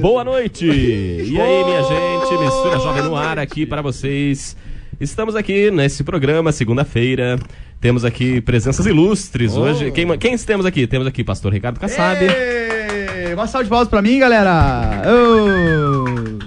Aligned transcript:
Boa 0.00 0.22
noite! 0.22 0.64
E 0.64 1.40
aí, 1.40 1.64
minha 1.64 1.82
gente, 1.82 2.44
Mistura 2.44 2.78
Jovem 2.78 3.02
no 3.02 3.16
ar 3.16 3.36
aqui 3.36 3.66
para 3.66 3.82
vocês. 3.82 4.56
Estamos 5.00 5.34
aqui 5.34 5.72
nesse 5.72 6.04
programa, 6.04 6.52
segunda-feira. 6.52 7.36
Temos 7.80 8.04
aqui 8.04 8.40
presenças 8.40 8.86
ilustres 8.86 9.56
hoje. 9.56 9.90
Quem, 9.90 10.06
quem 10.18 10.38
temos 10.38 10.64
aqui? 10.64 10.86
Temos 10.86 11.04
aqui 11.06 11.24
Pastor 11.24 11.52
Ricardo 11.52 11.80
Kassab. 11.80 12.24
Ê, 12.24 13.34
Uma 13.34 13.48
salva 13.48 13.64
de 13.64 13.70
palmas 13.70 13.88
pra 13.88 14.00
mim, 14.00 14.20
galera! 14.20 15.02
Ô! 15.06 16.38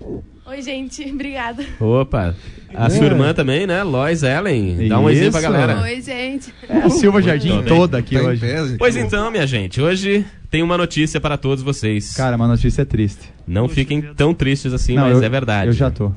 Oi, 0.50 0.62
gente. 0.62 1.02
Obrigada. 1.10 1.64
Opa, 1.78 2.34
a 2.74 2.90
sua 2.90 3.06
irmã 3.06 3.32
também, 3.32 3.66
né? 3.66 3.82
Lois 3.82 4.22
Ellen, 4.22 4.88
dá 4.88 4.98
um 4.98 5.04
oizinho 5.04 5.30
pra 5.30 5.40
galera. 5.40 5.80
Oi, 5.82 6.00
gente. 6.02 6.52
É 6.68 6.78
a 6.78 6.90
Silva 6.90 7.22
Jardim 7.22 7.52
Muito 7.52 7.64
bem. 7.68 7.76
toda 7.78 7.98
aqui 7.98 8.16
Tá 8.16 8.22
hoje. 8.22 8.40
pé, 8.40 8.66
gente. 8.66 8.78
Pois 8.78 8.96
então, 8.96 9.30
minha 9.30 9.46
gente, 9.46 9.80
hoje 9.80 10.24
tem 10.50 10.62
uma 10.62 10.76
notícia 10.76 11.20
para 11.20 11.36
todos 11.36 11.62
vocês. 11.62 12.14
Cara, 12.14 12.34
uma 12.36 12.48
notícia 12.48 12.84
triste. 12.84 13.32
Não 13.46 13.68
fiquem 13.68 14.02
tão 14.16 14.34
tristes 14.34 14.72
assim, 14.72 14.94
Não, 14.96 15.04
mas 15.04 15.18
eu- 15.18 15.22
é 15.24 15.28
verdade. 15.28 15.68
Eu 15.68 15.72
já 15.72 15.90
tô. 15.90 16.12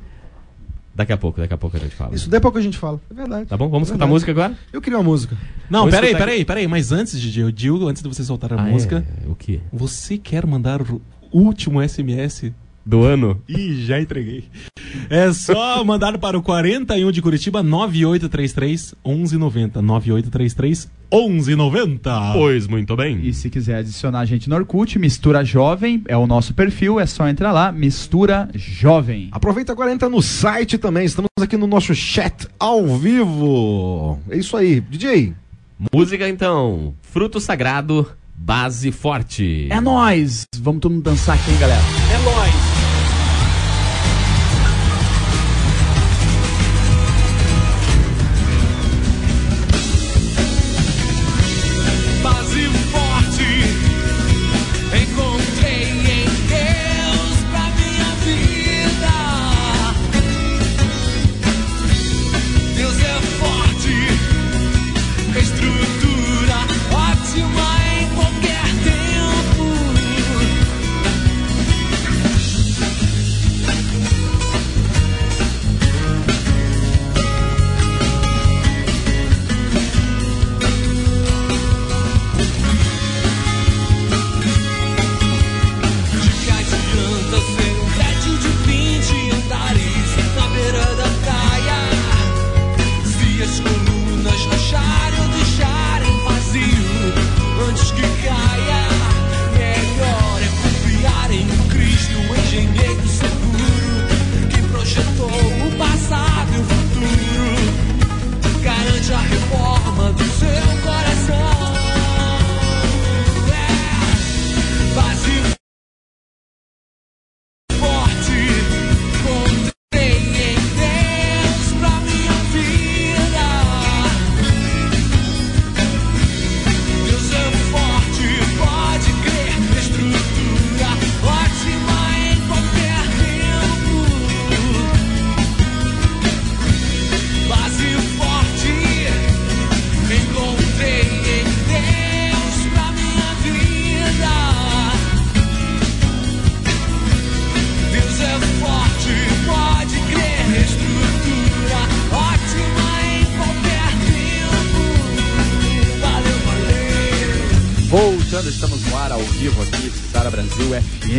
Daqui 0.95 1.11
a 1.11 1.17
pouco, 1.17 1.39
daqui 1.39 1.53
a 1.53 1.57
pouco 1.57 1.75
a 1.75 1.79
gente 1.79 1.95
fala. 1.95 2.13
Isso 2.15 2.29
daí 2.29 2.37
é 2.37 2.41
pouco 2.41 2.57
a 2.57 2.61
gente 2.61 2.77
fala. 2.77 2.99
É 3.09 3.13
verdade. 3.13 3.45
Tá 3.47 3.57
bom? 3.57 3.67
Vamos 3.67 3.87
escutar 3.87 4.05
a 4.05 4.07
música 4.07 4.31
agora? 4.31 4.53
Eu 4.71 4.79
queria 4.79 4.97
uma 4.97 5.03
música. 5.03 5.35
Não, 5.69 5.85
peraí, 5.89 6.09
escutar 6.11 6.25
peraí, 6.25 6.45
peraí. 6.45 6.67
Mas 6.67 6.91
antes, 6.91 7.19
Didi, 7.19 7.39
eu 7.39 7.51
digo, 7.51 7.87
antes 7.87 8.01
de 8.03 8.07
você 8.09 8.23
soltar 8.23 8.53
a 8.53 8.61
Ah, 8.61 8.63
música, 8.63 9.03
é? 9.25 9.27
O 9.29 9.33
quê? 9.35 9.59
você 9.71 10.17
quer 10.19 10.45
mandar 10.45 10.81
o 10.83 11.01
último 11.31 11.81
SMS? 11.81 12.53
Do 12.85 13.03
ano? 13.03 13.41
Ih, 13.47 13.85
já 13.85 13.99
entreguei. 13.99 14.43
É 15.09 15.31
só 15.31 15.83
mandar 15.85 16.17
para 16.17 16.37
o 16.37 16.41
41 16.41 17.11
de 17.11 17.21
Curitiba 17.21 17.63
9833 17.63 18.95
1190. 19.05 19.81
9833 19.81 20.91
1190. 21.11 22.33
Pois, 22.33 22.67
muito 22.67 22.95
bem. 22.95 23.19
E 23.23 23.33
se 23.33 23.49
quiser 23.49 23.77
adicionar 23.77 24.19
a 24.19 24.25
gente 24.25 24.49
no 24.49 24.55
Orkut, 24.55 24.99
Mistura 24.99 25.45
Jovem 25.45 26.03
é 26.07 26.17
o 26.17 26.27
nosso 26.27 26.53
perfil, 26.53 26.99
é 26.99 27.05
só 27.05 27.27
entrar 27.27 27.51
lá, 27.51 27.71
Mistura 27.71 28.49
Jovem. 28.53 29.29
Aproveita 29.31 29.71
agora 29.71 29.91
e 29.91 29.93
entra 29.93 30.09
no 30.09 30.21
site 30.21 30.77
também. 30.77 31.05
Estamos 31.05 31.29
aqui 31.39 31.55
no 31.55 31.67
nosso 31.67 31.95
chat 31.95 32.47
ao 32.59 32.97
vivo. 32.97 34.19
É 34.29 34.37
isso 34.37 34.57
aí. 34.57 34.81
DJ. 34.81 35.33
Música 35.93 36.27
então, 36.27 36.93
Fruto 37.01 37.39
Sagrado, 37.39 38.09
Base 38.35 38.91
Forte. 38.91 39.67
É 39.69 39.79
nóis! 39.79 40.45
Vamos 40.59 40.81
todo 40.81 40.91
mundo 40.91 41.03
dançar 41.03 41.35
aqui, 41.35 41.51
hein, 41.51 41.57
galera? 41.59 41.81
É 42.13 42.17
nóis. 42.23 42.42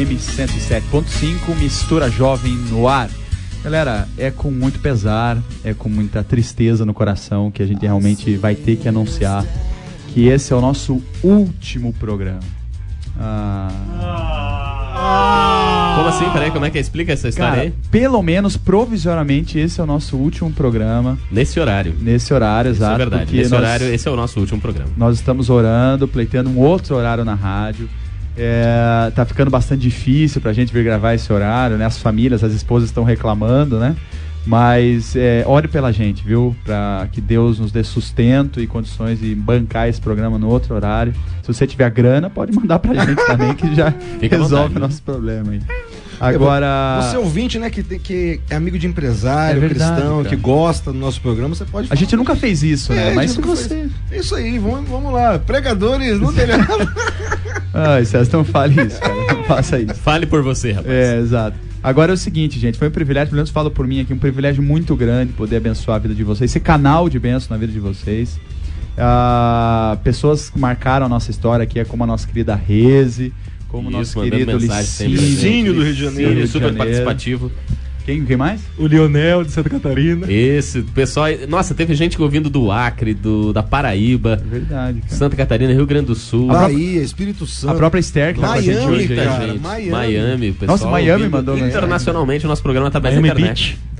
FM 0.05 0.19
107.5, 0.19 1.56
Mistura 1.59 2.11
Jovem 2.11 2.53
no 2.71 2.87
ar. 2.87 3.09
Galera, 3.62 4.06
é 4.19 4.31
com 4.31 4.51
muito 4.51 4.79
pesar, 4.79 5.39
é 5.65 5.73
com 5.73 5.89
muita 5.89 6.23
tristeza 6.23 6.85
no 6.85 6.93
coração 6.93 7.51
que 7.51 7.62
a 7.62 7.67
gente 7.67 7.81
realmente 7.81 8.37
vai 8.37 8.55
ter 8.55 8.77
que 8.77 8.87
anunciar 8.87 9.47
que 10.12 10.29
esse 10.29 10.53
é 10.53 10.56
o 10.56 10.61
nosso 10.61 11.03
último 11.23 11.93
programa. 11.95 12.41
Ah. 13.19 13.71
assim? 16.09 16.29
Peraí, 16.33 16.51
como 16.51 16.65
é 16.67 16.71
que 16.71 16.79
explica 16.79 17.12
essa 17.12 17.29
história 17.29 17.51
Cara, 17.53 17.62
aí? 17.62 17.73
pelo 17.91 18.23
menos 18.23 18.56
provisoriamente 18.59 19.59
esse 19.59 19.81
é 19.81 19.85
o 19.85 19.87
nosso 19.87 20.17
último 20.17 20.51
programa 20.53 21.19
Nesse 21.31 21.59
horário. 21.59 21.95
nesse 21.99 22.35
horário, 22.35 22.71
Isso 22.73 22.81
exato. 22.81 22.95
é 22.95 22.99
verdade. 22.99 23.37
Nesse 23.37 23.51
nós- 23.51 23.61
horário, 23.61 23.87
esse 23.87 24.06
é 24.06 24.11
o 24.11 24.17
nosso 24.17 24.39
último 24.39 24.61
programa. 24.61 24.91
Nós 24.97 25.17
estamos 25.17 25.49
orando, 25.49 26.06
pleiteando 26.06 26.51
um 26.51 26.59
outro 26.59 26.95
horário 26.95 27.25
na 27.25 27.35
rádio. 27.35 27.89
É, 28.37 29.13
tá 29.15 29.25
ficando 29.25 29.51
bastante 29.51 29.81
difícil 29.83 30.41
pra 30.41 30.53
gente 30.53 30.73
vir 30.73 30.83
gravar 30.85 31.15
esse 31.15 31.33
horário, 31.33 31.77
né? 31.77 31.85
As 31.87 31.99
famílias, 31.99 32.43
as 32.43 32.53
esposas 32.53 32.89
estão 32.89 33.05
reclamando, 33.05 33.79
né? 33.79 33.95
Mas 34.47 35.17
é, 35.17 35.43
ore 35.47 35.69
pela 35.69 35.91
gente, 35.91 36.23
viu? 36.23 36.55
Pra 36.65 37.09
que 37.11 37.19
Deus 37.21 37.59
nos 37.59 37.73
dê 37.73 37.83
sustento 37.83 38.61
e 38.61 38.67
condições 38.67 39.19
de 39.19 39.35
bancar 39.35 39.89
esse 39.89 40.01
programa 40.01 40.39
no 40.39 40.49
outro 40.49 40.75
horário. 40.75 41.15
Se 41.43 41.49
você 41.53 41.67
tiver 41.67 41.89
grana, 41.91 42.29
pode 42.29 42.53
mandar 42.55 42.79
pra 42.79 42.93
gente 43.07 43.25
também, 43.27 43.55
que 43.55 43.75
já 43.75 43.91
Fica 44.21 44.37
resolve 44.37 44.55
vontade, 44.55 44.71
o 44.71 44.75
né? 44.75 44.81
nosso 44.81 45.03
problema 45.03 45.53
aí. 45.53 45.61
Agora. 46.21 47.01
Você 47.03 47.17
ouvinte, 47.17 47.59
né, 47.59 47.71
que, 47.71 47.83
tem- 47.83 47.99
que 47.99 48.41
é 48.51 48.55
amigo 48.57 48.79
de 48.79 48.87
empresário, 48.87 49.59
É 49.59 49.61
verdade, 49.69 49.93
cristão, 49.95 50.17
cara. 50.19 50.29
que 50.29 50.37
gosta 50.37 50.93
do 50.93 50.99
nosso 50.99 51.21
programa, 51.21 51.55
você 51.55 51.65
pode 51.65 51.89
A 51.91 51.95
gente 51.95 52.15
nunca 52.17 52.37
fez 52.37 52.63
isso, 52.63 52.93
É, 52.93 52.97
né? 52.97 53.13
Mas 53.15 53.37
nunca 53.37 53.49
você. 53.49 53.69
fez. 53.69 53.91
É 54.11 54.19
Isso 54.19 54.35
aí, 54.35 54.59
vamos, 54.59 54.89
vamos 54.89 55.13
lá. 55.13 55.39
Pregadores 55.39 56.21
no 56.21 56.33
telhado. 56.33 56.65
Ai, 57.73 58.05
César, 58.05 58.37
não 58.37 58.45
fale 58.45 58.83
isso, 58.83 59.01
cara. 59.01 59.15
Não 59.35 59.45
faça 59.45 59.79
isso. 59.79 59.95
Fale 59.95 60.27
por 60.27 60.43
você, 60.43 60.73
rapaz. 60.73 60.95
É, 60.95 61.19
exato. 61.19 61.56
Agora 61.83 62.12
é 62.12 62.15
o 62.15 62.17
seguinte, 62.17 62.59
gente, 62.59 62.79
foi 62.79 62.89
um 62.89 62.91
privilégio, 62.91 63.29
pelo 63.29 63.37
menos 63.37 63.51
falo 63.51 63.71
por 63.71 63.87
mim 63.87 64.01
aqui, 64.01 64.12
um 64.12 64.19
privilégio 64.19 64.62
muito 64.62 64.97
grande 64.97 65.33
poder 65.35 65.56
abençoar 65.56 65.97
a 65.97 65.99
vida 65.99 66.15
de 66.15 66.25
vocês, 66.25 66.51
ser 66.51 66.61
canal 66.61 67.09
de 67.11 67.19
bênção 67.19 67.49
na 67.51 67.59
vida 67.59 67.73
de 67.73 67.79
vocês. 67.81 68.41
Ah, 68.97 69.99
pessoas 70.03 70.49
que 70.49 70.59
marcaram 70.59 71.05
a 71.06 71.09
nossa 71.09 71.31
história 71.31 71.65
aqui, 71.65 71.79
é 71.79 71.85
como 71.85 72.05
a 72.05 72.06
nossa 72.06 72.27
querida 72.27 72.55
Reze, 72.55 73.35
como 73.69 73.89
o 73.89 73.91
nosso 73.91 74.21
querido. 74.23 74.56
Licínio, 74.56 75.21
Licínio 75.21 75.75
do 75.75 75.83
Rio 75.83 75.95
de 75.95 76.01
Janeiro. 76.05 76.33
Rio 76.33 76.43
de 76.43 76.49
super 76.49 76.69
Janeiro. 76.69 76.79
participativo. 76.79 77.53
Quem, 78.05 78.25
quem 78.25 78.37
mais? 78.37 78.61
O 78.77 78.87
Lionel 78.87 79.45
de 79.45 79.51
Santa 79.51 79.71
Catarina. 79.71 80.31
Esse, 80.31 80.83
pessoal. 80.83 81.27
Nossa, 81.49 81.75
teve 81.75 81.95
gente 81.95 82.21
ouvindo 82.21 82.51
do 82.51 82.71
Acre, 82.71 83.15
do, 83.15 83.53
da 83.53 83.62
Paraíba, 83.62 84.43
É 84.45 84.49
verdade, 84.49 85.01
cara. 85.01 85.15
Santa 85.15 85.37
Catarina, 85.37 85.73
Rio 85.73 85.87
Grande 85.87 86.06
do 86.06 86.15
Sul. 86.15 86.49
Bahia, 86.49 87.03
Espírito 87.03 87.47
Santo. 87.47 87.73
A 87.73 87.75
própria 87.75 88.01
Esther 88.01 88.35
que 88.35 88.41
tá 88.41 88.49
com 88.49 88.53
a 88.53 88.61
gente 88.61 88.77
Miami, 88.77 88.93
hoje. 88.95 89.06
Muita 89.06 89.25
cara, 89.25 89.47
gente. 89.47 89.61
Miami. 89.61 89.91
Miami, 89.91 90.53
pessoal. 90.53 90.79
Nossa, 90.79 90.91
Miami 90.91 91.29
mandou 91.29 91.55
mensagem. 91.55 91.77
Internacionalmente, 91.77 92.45
o 92.45 92.49
nosso 92.49 92.62
programa 92.62 92.91
tá 92.91 93.01
bem 93.01 93.15
na 93.15 93.21
Miami 93.23 93.41
internet. 93.41 93.79
Beach. 93.79 93.94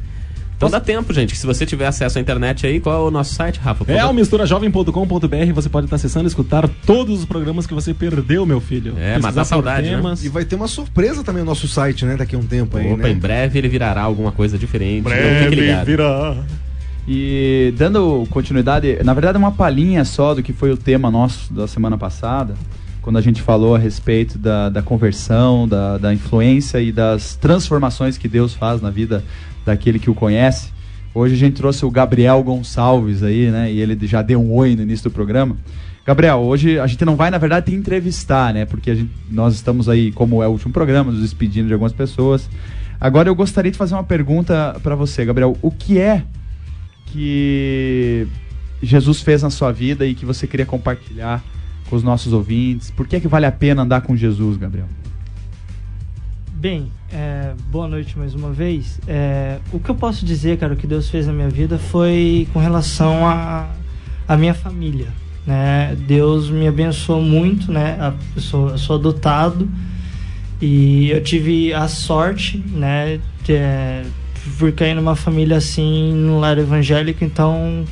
Então 0.67 0.79
dá 0.79 0.81
tempo, 0.81 1.13
gente. 1.13 1.33
que 1.33 1.39
Se 1.39 1.47
você 1.47 1.67
tiver 1.67 1.87
acesso 1.87 2.19
à 2.19 2.21
internet 2.21 2.67
aí, 2.67 2.81
qual 2.81 3.07
é 3.07 3.09
o 3.09 3.11
nosso 3.11 3.35
site, 3.35 3.61
Rafa? 3.61 3.91
É 3.91 4.05
o 4.05 4.13
misturajovem.com.br, 4.13 5.53
você 5.55 5.69
pode 5.69 5.87
estar 5.87 5.97
acessando 5.97 6.27
e 6.27 6.29
escutar 6.29 6.69
todos 6.87 7.21
os 7.21 7.25
programas 7.25 7.67
que 7.67 7.75
você 7.75 7.93
perdeu, 7.93 8.47
meu 8.47 8.61
filho. 8.61 8.95
É, 8.99 9.17
a 9.17 9.33
por 9.33 9.45
saudade, 9.45 9.91
né? 9.91 9.97
temas. 9.97 10.25
E 10.25 10.29
vai 10.29 10.45
ter 10.45 10.57
uma 10.57 10.69
surpresa 10.69 11.23
também 11.23 11.43
no 11.43 11.49
nosso 11.49 11.69
site, 11.69 12.05
né? 12.05 12.17
Daqui 12.17 12.35
a 12.35 12.39
um 12.39 12.47
tempo 12.47 12.77
aí, 12.77 12.93
Opa, 12.93 13.05
né? 13.05 13.11
em 13.11 13.19
breve 13.19 13.59
ele 13.59 13.69
virará 13.69 14.03
alguma 14.03 14.33
coisa 14.33 14.59
diferente. 14.59 15.07
então 15.07 15.45
fique 15.45 15.61
ligado. 15.61 15.87
virá. 15.87 16.37
E 17.07 17.75
dando 17.77 18.27
continuidade, 18.31 18.99
na 19.05 19.13
verdade 19.13 19.37
é 19.37 19.39
uma 19.39 19.53
palhinha 19.53 20.05
só 20.05 20.35
do 20.35 20.43
que 20.43 20.53
foi 20.53 20.71
o 20.71 20.77
tema 20.77 21.11
nosso 21.11 21.53
da 21.53 21.69
semana 21.69 21.99
passada, 21.99 22.55
quando 23.03 23.19
a 23.19 23.21
gente 23.21 23.43
falou 23.43 23.75
a 23.75 23.79
respeito 23.79 24.39
da, 24.39 24.71
da 24.71 24.81
conversão, 24.81 25.69
da, 25.69 25.99
da 25.99 26.15
influência 26.15 26.81
e 26.81 26.91
das 26.91 27.37
transformações 27.37 28.17
que 28.17 28.27
Deus 28.27 28.55
faz 28.55 28.81
na 28.81 28.89
vida 28.89 29.23
daquele 29.65 29.99
que 29.99 30.11
o 30.11 30.15
conhece. 30.15 30.73
Hoje 31.15 31.35
a 31.35 31.39
gente 31.39 31.55
trouxe 31.55 31.85
o 31.85 31.91
Gabriel 31.91 32.43
Gonçalves 32.43 33.23
aí, 33.23 33.51
né? 33.51 33.73
E 33.73 33.81
ele 33.81 33.97
já 34.07 34.21
deu 34.21 34.41
um 34.41 34.53
oi 34.53 34.75
no 34.75 34.83
início 34.83 35.09
do 35.09 35.15
programa. 35.15 35.57
Gabriel, 36.05 36.41
hoje 36.41 36.79
a 36.79 36.87
gente 36.87 37.05
não 37.05 37.17
vai, 37.17 37.31
na 37.31 37.39
verdade, 37.39 37.67
te 37.67 37.75
entrevistar, 37.75 38.53
né? 38.53 38.65
Porque 38.67 38.95
gente- 38.95 39.13
nós 39.31 39.55
estamos 39.55 39.89
aí, 39.89 40.13
como 40.13 40.43
é 40.43 40.49
o 40.49 40.51
último 40.51 40.73
programa, 40.73 41.11
nos 41.11 41.23
despedindo 41.23 41.69
de 41.69 41.73
algumas 41.73 41.93
pessoas. 41.93 42.51
Agora 43.01 43.29
eu 43.29 43.35
gostaria 43.35 43.71
de 43.71 43.79
fazer 43.79 43.95
uma 43.95 44.05
pergunta 44.05 44.77
para 44.83 44.95
você, 44.95 45.25
Gabriel. 45.25 45.57
O 45.63 45.71
que 45.71 45.99
é 45.99 46.25
que 47.07 48.27
Jesus 48.83 49.23
fez 49.23 49.43
na 49.43 49.51
sua 49.51 49.73
vida 49.73 50.05
e 50.07 50.15
que 50.15 50.27
você 50.27 50.47
queria 50.47 50.67
compartilhar 50.67 51.43
com 51.89 51.97
os 51.97 52.03
nossos 52.03 52.33
ouvintes? 52.33 52.91
Por 52.91 53.07
que 53.07 53.17
é 53.17 53.21
que 53.21 53.29
vale 53.29 53.47
a 53.47 53.53
pena 53.53 53.83
andar 53.83 54.01
com 54.03 54.17
Jesus, 54.17 54.57
Gabriel? 54.57 54.89
Bem, 56.53 56.91
é, 57.15 57.55
boa 57.71 57.87
noite 57.87 58.19
mais 58.19 58.35
uma 58.35 58.51
vez. 58.51 59.01
É, 59.07 59.59
o 59.73 59.79
que 59.79 59.89
eu 59.89 59.95
posso 59.95 60.27
dizer, 60.27 60.59
cara, 60.59 60.75
o 60.75 60.77
que 60.77 60.87
Deus 60.87 61.09
fez 61.09 61.29
na 61.29 61.33
minha 61.33 61.49
vida 61.49 61.79
foi 61.79 62.49
com 62.53 62.59
relação 62.59 63.27
a, 63.27 63.69
a 64.27 64.37
minha 64.37 64.53
família. 64.53 65.07
Né? 65.47 65.97
Deus 66.07 66.51
me 66.51 66.67
abençoou 66.67 67.23
muito, 67.23 67.71
né? 67.71 68.15
Eu 68.35 68.43
sou, 68.43 68.71
eu 68.71 68.79
sou 68.79 68.97
adotado 68.97 69.69
e 70.61 71.11
eu 71.11 71.23
tive 71.23 71.73
a 71.73 71.87
sorte, 71.87 72.59
né? 72.73 73.21
De, 73.45 73.53
é, 73.53 74.03
por 74.59 74.73
cair 74.73 74.95
numa 74.95 75.15
família 75.15 75.59
assim, 75.59 76.13
no 76.13 76.41
lar 76.41 76.59
evangélico, 76.59 77.25
então 77.25 77.85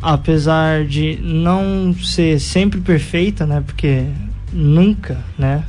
apesar 0.00 0.84
de 0.84 1.18
não 1.22 1.94
ser 2.02 2.40
sempre 2.40 2.80
perfeita, 2.80 3.44
né? 3.44 3.62
Porque 3.64 4.04
nunca, 4.54 5.18
né? 5.36 5.64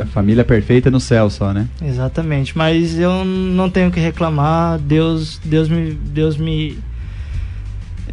A 0.00 0.06
família 0.06 0.44
perfeita 0.44 0.90
no 0.90 1.00
céu 1.00 1.28
só, 1.28 1.52
né? 1.52 1.66
Exatamente, 1.82 2.56
mas 2.56 2.96
eu 2.98 3.24
não 3.24 3.68
tenho 3.68 3.88
o 3.88 3.90
que 3.90 3.98
reclamar. 3.98 4.78
Deus, 4.78 5.40
Deus 5.44 5.68
me, 5.68 5.90
Deus 5.92 6.36
me, 6.36 6.78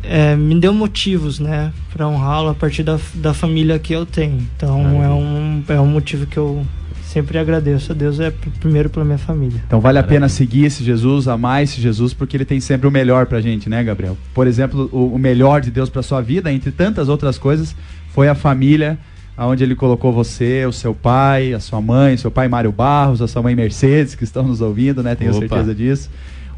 é, 0.04 0.36
me 0.36 0.60
deu 0.60 0.74
motivos, 0.74 1.40
né, 1.40 1.72
para 1.94 2.08
honrá-lo 2.08 2.50
a 2.50 2.56
partir 2.56 2.84
da, 2.84 3.00
da 3.14 3.34
família 3.34 3.78
que 3.80 3.94
eu 3.94 4.06
tenho. 4.06 4.40
Então 4.56 5.04
é 5.04 5.10
um, 5.10 5.64
é 5.68 5.80
um 5.80 5.88
motivo 5.88 6.26
que 6.26 6.38
eu 6.38 6.66
sempre 7.04 7.38
agradeço 7.38 7.92
a 7.92 7.96
Deus 7.96 8.20
é 8.20 8.30
pr- 8.32 8.50
primeiro 8.60 8.90
pela 8.90 9.06
minha 9.06 9.18
família. 9.18 9.62
Então 9.66 9.80
vale 9.80 9.98
a 9.98 10.02
Maravilha. 10.02 10.20
pena 10.22 10.30
seguir 10.30 10.66
esse 10.66 10.84
Jesus, 10.84 11.28
amar 11.28 11.64
esse 11.64 11.80
Jesus, 11.80 12.14
porque 12.14 12.36
ele 12.36 12.46
tem 12.46 12.60
sempre 12.60 12.88
o 12.88 12.92
melhor 12.92 13.26
pra 13.28 13.40
gente, 13.40 13.70
né, 13.70 13.84
Gabriel? 13.84 14.18
Por 14.34 14.48
exemplo, 14.48 14.90
o, 14.92 15.14
o 15.14 15.20
melhor 15.20 15.62
de 15.62 15.72
Deus 15.72 15.90
pra 15.90 16.02
sua 16.04 16.20
vida, 16.22 16.52
entre 16.52 16.72
tantas 16.72 17.08
outras 17.08 17.38
coisas, 17.38 17.76
foi 18.10 18.28
a 18.28 18.36
família 18.36 18.98
aonde 19.38 19.64
ele 19.64 19.76
colocou 19.76 20.14
você, 20.14 20.66
o 20.66 20.72
seu 20.72 20.94
pai, 20.94 21.54
a 21.54 21.60
sua 21.60 21.82
mãe, 21.82 22.16
seu 22.18 22.32
pai 22.32 22.48
Mário 22.48 22.72
Barros, 22.72 23.22
a 23.22 23.28
sua 23.28 23.42
mãe 23.42 23.56
Mercedes, 23.56 24.16
que 24.16 24.24
estão 24.24 24.44
nos 24.44 24.62
ouvindo, 24.62 25.04
né? 25.04 25.16
Tenho 25.16 25.32
Opa. 25.32 25.40
certeza 25.40 25.76
disso. 25.76 26.10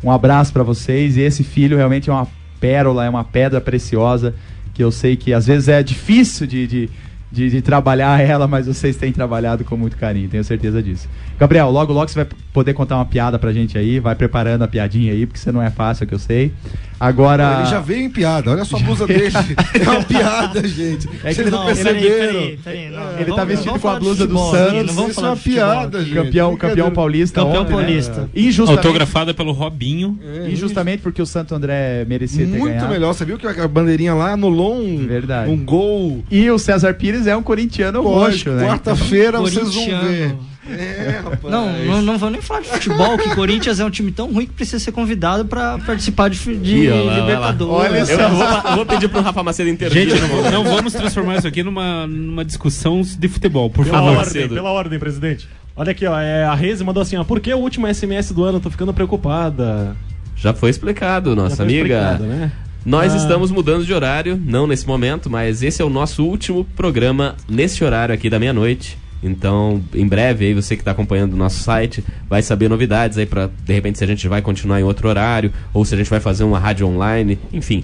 Um 0.04 0.12
abraço 0.12 0.54
pra 0.54 0.64
vocês 0.64 1.18
e 1.18 1.22
esse 1.22 1.44
filho 1.44 1.78
realmente 1.78 2.10
é 2.10 2.14
uma 2.14 2.28
pérola, 2.60 3.06
é 3.06 3.10
uma 3.10 3.24
pedra 3.24 3.60
preciosa 3.60 4.34
que 4.74 4.84
eu 4.84 4.92
sei 4.92 5.16
que 5.16 5.34
às 5.34 5.48
vezes 5.48 5.68
é 5.68 5.82
difícil 5.82 6.46
de, 6.46 6.68
de, 6.68 6.90
de, 7.32 7.50
de 7.50 7.62
trabalhar 7.64 8.22
ela, 8.22 8.48
mas 8.48 8.68
vocês 8.68 8.96
têm 8.96 9.12
trabalhado 9.12 9.64
com 9.64 9.76
muito 9.76 9.98
carinho, 9.98 10.30
tenho 10.30 10.44
certeza 10.44 10.84
disso. 10.84 11.10
Gabriel, 11.40 11.72
logo 11.72 11.92
logo 11.92 12.08
você 12.08 12.24
vai 12.24 12.28
poder 12.54 12.76
contar 12.76 12.98
uma 12.98 13.06
piada 13.06 13.40
pra 13.40 13.52
gente 13.52 13.76
aí, 13.76 14.00
vai 14.00 14.14
preparando 14.14 14.62
a 14.62 14.68
piadinha 14.68 15.14
aí, 15.14 15.26
porque 15.26 15.40
você 15.40 15.52
não 15.52 15.64
é 15.64 15.72
fácil, 15.72 16.06
que 16.06 16.14
eu 16.14 16.20
sei. 16.20 16.54
Agora. 17.00 17.60
Ele 17.60 17.70
já 17.70 17.80
veio 17.80 18.02
em 18.04 18.10
piada. 18.10 18.52
Olha 18.52 18.66
só 18.66 18.78
a 18.78 18.80
blusa 18.80 19.06
dele. 19.08 19.28
É 19.78 19.90
uma 19.90 20.04
piada, 20.04 20.68
gente. 20.68 21.08
É 21.24 21.30
que 21.30 21.36
Vocês 21.36 21.52
não 21.52 21.60
não, 21.60 21.66
perceberam. 21.66 22.34
Peraí, 22.34 22.60
peraí, 22.64 22.90
não, 22.90 23.20
Ele 23.20 23.36
tá 23.36 23.46
vestido 23.46 23.80
com 23.80 23.88
a 23.88 24.00
blusa 24.00 24.28
do 24.28 24.38
futebol 24.38 24.52
Santos, 24.52 24.96
não 24.96 25.08
Isso 25.10 25.20
é 25.20 25.24
uma 25.24 25.38
piada, 25.38 26.04
gente. 26.04 26.14
Campeão, 26.14 26.58
campeão 26.58 26.92
paulista 26.92 27.42
Campeão 27.42 27.62
ontem, 27.62 27.76
né? 27.76 27.84
paulista. 27.84 28.30
Injustamente, 28.36 28.88
Autografada 28.88 29.34
pelo 29.34 29.52
Robinho. 29.52 30.20
É, 30.24 30.50
injustamente 30.50 31.02
porque 31.04 31.22
o 31.22 31.26
Santo 31.26 31.54
André 31.54 32.06
merecia 32.06 32.46
ter 32.46 32.58
Muito 32.58 32.74
ganhado. 32.74 32.90
melhor. 32.90 33.14
Você 33.14 33.26
viu 33.26 33.38
que 33.38 33.46
a 33.48 33.68
bandeirinha 33.68 34.14
lá 34.14 34.32
anulou 34.32 34.78
um, 34.80 35.06
Verdade. 35.06 35.50
um 35.52 35.58
gol. 35.58 36.24
E 36.32 36.50
o 36.50 36.58
César 36.58 36.94
Pires 36.96 37.28
é 37.28 37.36
um 37.36 37.44
corintiano 37.44 38.02
roxo, 38.02 38.50
né? 38.52 38.68
Quarta-feira 38.68 39.40
vocês 39.40 39.74
vão 39.74 39.86
ver. 39.86 40.36
É, 40.70 41.22
rapaz. 41.24 41.42
Não, 41.54 41.72
não, 41.86 42.02
não 42.02 42.18
vou 42.18 42.30
nem 42.30 42.42
falar 42.42 42.62
de 42.62 42.68
futebol, 42.70 43.18
que 43.18 43.34
Corinthians 43.36 43.80
é 43.80 43.86
um 43.86 43.90
time 43.90 44.12
tão 44.12 44.32
ruim 44.32 44.46
que 44.46 44.54
precisa 44.54 44.80
ser 44.80 44.92
convidado 44.92 45.46
pra 45.46 45.78
participar 45.80 46.30
de, 46.30 46.58
de 46.58 46.90
lá. 46.90 47.20
Libertadores. 47.20 47.92
Olha 47.92 47.98
Eu 48.00 48.06
só. 48.20 48.30
vou, 48.30 48.70
eu 48.72 48.76
vou 48.78 48.86
pedir 48.86 49.08
pro 49.10 49.22
Rafa 49.22 49.44
Macedo 49.44 49.70
intervir. 49.70 50.10
Gente, 50.10 50.22
não, 50.22 50.28
vou- 50.28 50.52
não 50.52 50.64
vamos 50.64 50.94
transformar 50.94 51.38
isso 51.38 51.48
aqui 51.48 51.64
numa, 51.64 52.06
numa 52.08 52.44
discussão 52.46 53.02
de 53.02 53.28
futebol, 53.28 53.70
por 53.70 53.86
Pela 53.86 53.98
favor. 54.00 54.18
ordem, 54.18 54.48
pela 54.50 54.72
ordem, 54.72 55.00
presidente. 55.00 55.48
Olha 55.76 55.92
aqui, 55.92 56.06
ó. 56.08 56.20
é, 56.20 56.44
a 56.44 56.56
Reze 56.56 56.84
mandou 56.84 57.02
assim, 57.04 57.18
ó. 57.18 57.24
Por 57.24 57.40
que 57.40 57.54
o 57.54 57.58
último 57.58 57.88
SMS 57.94 58.32
do 58.34 58.44
ano? 58.44 58.60
Tô 58.60 58.70
ficando 58.70 58.94
preocupada. 58.94 59.96
Já 60.36 60.54
foi 60.54 60.70
explicado, 60.70 61.36
nossa 61.36 61.50
Já 61.50 61.56
foi 61.58 61.66
amiga. 61.66 61.96
explicado, 61.96 62.24
né? 62.26 62.52
Nós 62.86 63.14
Ah. 63.14 63.18
estamos 63.18 63.52
mudando 63.52 63.84
de 63.86 63.94
horário, 63.94 64.40
não 64.46 64.66
nesse 64.66 64.88
momento, 64.88 65.30
mas 65.30 65.62
esse 65.62 65.82
é 65.82 65.86
o 65.86 65.90
nosso 65.90 66.24
último 66.24 66.64
programa 66.76 67.36
nesse 67.50 67.84
horário 67.84 68.16
aqui 68.16 68.30
da 68.30 68.40
meia-noite. 68.40 68.98
Então, 69.22 69.82
em 69.94 70.08
breve, 70.08 70.46
aí 70.46 70.54
você 70.54 70.76
que 70.76 70.82
está 70.82 70.92
acompanhando 70.92 71.34
o 71.34 71.38
nosso 71.38 71.60
site 71.60 72.04
vai 72.30 72.42
saber 72.42 72.70
novidades 72.70 73.18
aí 73.18 73.26
para 73.26 73.50
de 73.66 73.74
repente 73.74 73.98
se 73.98 74.04
a 74.04 74.08
gente 74.08 74.28
vai 74.28 74.42
continuar 74.42 74.80
em 74.80 74.84
outro 74.84 75.08
horário 75.10 75.52
ou 75.74 75.84
se 75.84 75.94
a 75.96 75.98
gente 75.98 76.10
vai 76.10 76.20
fazer 76.20 76.44
uma 76.44 76.60
rádio 76.60 76.88
online, 76.88 77.40
enfim. 77.52 77.84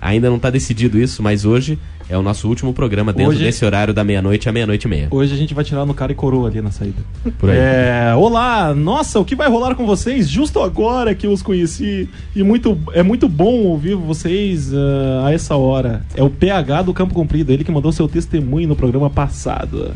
Ainda 0.00 0.28
não 0.28 0.36
está 0.36 0.50
decidido 0.50 0.98
isso, 0.98 1.22
mas 1.22 1.46
hoje 1.46 1.78
é 2.10 2.18
o 2.18 2.22
nosso 2.22 2.46
último 2.48 2.74
programa 2.74 3.12
dentro 3.12 3.32
Hoje- 3.32 3.42
desse 3.44 3.64
horário 3.64 3.94
da 3.94 4.04
meia-noite 4.04 4.46
à 4.46 4.52
meia-noite 4.52 4.84
e 4.84 4.90
meia. 4.90 5.08
Hoje 5.10 5.32
a 5.32 5.36
gente 5.36 5.54
vai 5.54 5.64
tirar 5.64 5.86
no 5.86 5.94
cara 5.94 6.12
e 6.12 6.14
coroa 6.14 6.48
ali 6.48 6.60
na 6.60 6.70
saída. 6.70 7.02
Por 7.38 7.48
aí. 7.48 7.56
É, 7.56 8.14
olá, 8.14 8.74
nossa, 8.74 9.18
o 9.18 9.24
que 9.24 9.34
vai 9.34 9.48
rolar 9.48 9.74
com 9.74 9.86
vocês 9.86 10.28
justo 10.28 10.60
agora 10.60 11.14
que 11.14 11.26
eu 11.26 11.32
os 11.32 11.40
conheci 11.40 12.06
e 12.36 12.42
muito 12.42 12.78
é 12.92 13.02
muito 13.02 13.26
bom 13.28 13.62
ouvir 13.62 13.94
vocês 13.94 14.74
ah, 14.74 15.24
a 15.28 15.32
essa 15.32 15.56
hora. 15.56 16.04
É 16.14 16.22
o 16.22 16.28
PH 16.28 16.82
do 16.82 16.92
Campo 16.92 17.14
Comprido, 17.14 17.50
ele 17.50 17.64
que 17.64 17.72
mandou 17.72 17.90
seu 17.90 18.06
testemunho 18.06 18.68
no 18.68 18.76
programa 18.76 19.08
passado. 19.08 19.92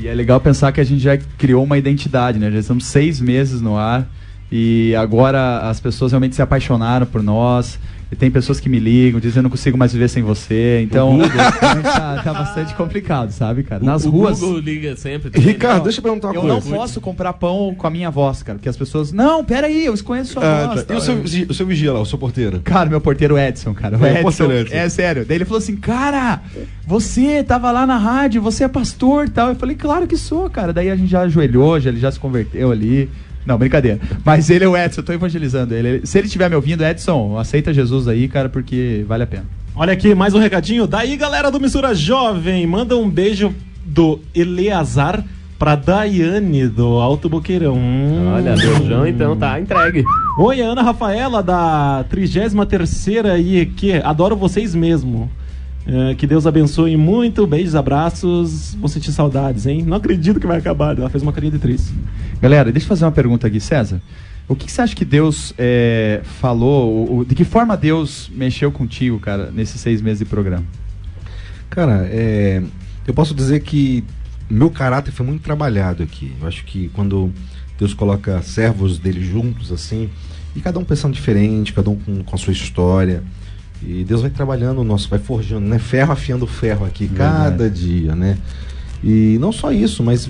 E 0.00 0.06
é 0.06 0.14
legal 0.14 0.40
pensar 0.40 0.70
que 0.70 0.80
a 0.80 0.84
gente 0.84 1.00
já 1.00 1.16
criou 1.16 1.64
uma 1.64 1.76
identidade, 1.76 2.38
né? 2.38 2.52
Já 2.52 2.60
estamos 2.60 2.86
seis 2.86 3.20
meses 3.20 3.60
no 3.60 3.76
ar 3.76 4.08
e 4.50 4.94
agora 4.96 5.60
as 5.68 5.78
pessoas 5.80 6.12
realmente 6.12 6.34
se 6.36 6.42
apaixonaram 6.42 7.06
por 7.06 7.22
nós. 7.22 7.78
E 8.10 8.16
tem 8.16 8.30
pessoas 8.30 8.58
que 8.58 8.70
me 8.70 8.78
ligam, 8.78 9.20
dizem 9.20 9.40
eu 9.40 9.42
não 9.42 9.50
consigo 9.50 9.76
mais 9.76 9.92
viver 9.92 10.08
sem 10.08 10.22
você. 10.22 10.80
Então, 10.82 11.18
realmente 11.18 11.82
tá, 11.84 12.22
tá 12.24 12.32
bastante 12.32 12.74
complicado, 12.74 13.30
sabe, 13.32 13.62
cara? 13.62 13.84
Nas 13.84 14.06
o 14.06 14.10
ruas. 14.10 14.40
Google 14.40 14.60
liga 14.60 14.96
sempre. 14.96 15.28
também, 15.28 15.46
Ricardo, 15.46 15.76
né? 15.80 15.82
deixa 15.84 15.98
eu 15.98 16.02
perguntar 16.04 16.28
uma 16.28 16.34
Eu 16.36 16.40
coisa. 16.40 16.70
não 16.70 16.78
posso 16.78 17.02
comprar 17.02 17.34
pão 17.34 17.74
com 17.76 17.86
a 17.86 17.90
minha 17.90 18.10
voz, 18.10 18.42
cara. 18.42 18.56
Porque 18.58 18.66
as 18.70 18.78
pessoas. 18.78 19.12
Não, 19.12 19.44
peraí, 19.44 19.84
eu 19.84 19.94
conheço 20.02 20.32
sua 20.32 20.42
Ah, 20.42 20.66
voz. 20.68 20.84
tá. 20.84 20.94
E 20.94 20.96
o 20.96 21.00
seu, 21.02 21.20
vigi- 21.20 21.46
o 21.50 21.52
seu 21.52 21.66
vigia 21.66 21.92
lá, 21.92 22.00
o 22.00 22.06
seu 22.06 22.16
porteiro? 22.18 22.60
Cara, 22.64 22.88
meu 22.88 22.98
porteiro 23.02 23.36
Edson, 23.38 23.74
cara. 23.74 23.98
O 23.98 24.06
É, 24.06 24.08
o 24.08 24.12
Edson, 24.12 24.22
porteiro 24.22 24.52
Edson. 24.54 24.74
É 24.74 24.88
sério. 24.88 25.26
Daí 25.28 25.36
ele 25.36 25.44
falou 25.44 25.58
assim: 25.58 25.76
Cara, 25.76 26.40
você 26.86 27.44
tava 27.44 27.70
lá 27.70 27.86
na 27.86 27.98
rádio, 27.98 28.40
você 28.40 28.64
é 28.64 28.68
pastor 28.68 29.26
e 29.26 29.30
tal. 29.30 29.50
Eu 29.50 29.54
falei: 29.56 29.76
Claro 29.76 30.06
que 30.06 30.16
sou, 30.16 30.48
cara. 30.48 30.72
Daí 30.72 30.88
a 30.90 30.96
gente 30.96 31.10
já 31.10 31.20
ajoelhou, 31.20 31.78
já, 31.78 31.90
ele 31.90 32.00
já 32.00 32.10
se 32.10 32.18
converteu 32.18 32.70
ali. 32.72 33.10
Não, 33.48 33.56
brincadeira. 33.56 33.98
Mas 34.22 34.50
ele 34.50 34.66
é 34.66 34.68
o 34.68 34.76
Edson, 34.76 35.00
eu 35.00 35.04
tô 35.04 35.10
evangelizando 35.14 35.72
ele. 35.74 36.04
Se 36.04 36.18
ele 36.18 36.26
estiver 36.26 36.50
me 36.50 36.54
ouvindo, 36.54 36.84
Edson, 36.84 37.38
aceita 37.38 37.72
Jesus 37.72 38.06
aí, 38.06 38.28
cara, 38.28 38.50
porque 38.50 39.06
vale 39.08 39.22
a 39.22 39.26
pena. 39.26 39.46
Olha 39.74 39.94
aqui, 39.94 40.14
mais 40.14 40.34
um 40.34 40.38
recadinho. 40.38 40.86
Daí, 40.86 41.16
galera 41.16 41.50
do 41.50 41.58
Mistura 41.58 41.94
Jovem, 41.94 42.66
manda 42.66 42.94
um 42.94 43.08
beijo 43.08 43.54
do 43.86 44.20
Eleazar 44.34 45.24
pra 45.58 45.74
Daiane 45.76 46.68
do 46.68 46.84
Alto 46.98 47.26
Boqueirão. 47.26 47.78
Olha, 48.34 48.54
beijão 48.54 49.06
então 49.06 49.34
tá 49.34 49.58
entregue. 49.58 50.04
Oi, 50.38 50.60
Ana 50.60 50.82
Rafaela 50.82 51.42
da 51.42 52.04
33ª 52.12 53.40
IEQ. 53.40 54.02
Adoro 54.04 54.36
vocês 54.36 54.74
mesmo. 54.74 55.30
É, 55.90 56.14
que 56.14 56.26
Deus 56.26 56.46
abençoe 56.46 56.96
muito. 56.96 57.46
Beijos, 57.46 57.74
abraços. 57.74 58.74
Vou 58.78 58.88
sentir 58.88 59.10
saudades, 59.12 59.64
hein? 59.66 59.82
Não 59.86 59.96
acredito 59.96 60.38
que 60.38 60.46
vai 60.46 60.58
acabar. 60.58 60.96
Ela 60.98 61.08
fez 61.08 61.22
uma 61.22 61.32
carinha 61.32 61.52
de 61.52 61.58
triste. 61.58 61.94
Galera, 62.42 62.70
deixa 62.70 62.84
eu 62.84 62.88
fazer 62.88 63.04
uma 63.06 63.12
pergunta 63.12 63.46
aqui, 63.46 63.58
César. 63.58 64.00
O 64.46 64.54
que, 64.54 64.66
que 64.66 64.72
você 64.72 64.82
acha 64.82 64.94
que 64.94 65.04
Deus 65.04 65.54
é, 65.58 66.20
falou? 66.40 66.92
o- 67.10 67.18
o- 67.20 67.24
de 67.24 67.34
que 67.34 67.44
forma 67.44 67.76
Deus 67.76 68.30
mexeu 68.34 68.70
contigo, 68.70 69.18
cara, 69.18 69.50
nesses 69.50 69.80
seis 69.80 70.00
meses 70.02 70.18
de 70.18 70.24
programa? 70.26 70.64
Cara, 71.70 72.06
é, 72.10 72.62
eu 73.06 73.14
posso 73.14 73.34
dizer 73.34 73.60
que 73.60 74.04
meu 74.48 74.70
caráter 74.70 75.12
foi 75.12 75.24
muito 75.26 75.42
trabalhado 75.42 76.02
aqui. 76.02 76.32
Eu 76.40 76.46
acho 76.48 76.64
que 76.64 76.88
quando 76.94 77.30
Deus 77.78 77.92
coloca 77.94 78.40
servos 78.42 78.98
dele 78.98 79.22
juntos, 79.22 79.70
assim, 79.70 80.08
e 80.56 80.60
cada 80.60 80.78
um 80.78 80.84
pensando 80.84 81.12
diferente, 81.14 81.72
cada 81.72 81.90
um 81.90 81.96
com, 81.96 82.22
com 82.24 82.34
a 82.34 82.38
sua 82.38 82.52
história, 82.52 83.22
e 83.82 84.04
Deus 84.04 84.22
vai 84.22 84.30
trabalhando 84.30 84.80
o 84.80 84.84
nosso, 84.84 85.08
vai 85.08 85.18
forjando, 85.18 85.66
né? 85.66 85.78
Ferro 85.78 86.12
afiando 86.12 86.46
ferro 86.46 86.84
aqui, 86.84 87.08
cada 87.08 87.70
dia, 87.70 88.14
né? 88.14 88.38
E 89.02 89.38
não 89.40 89.52
só 89.52 89.70
isso, 89.70 90.02
mas 90.02 90.28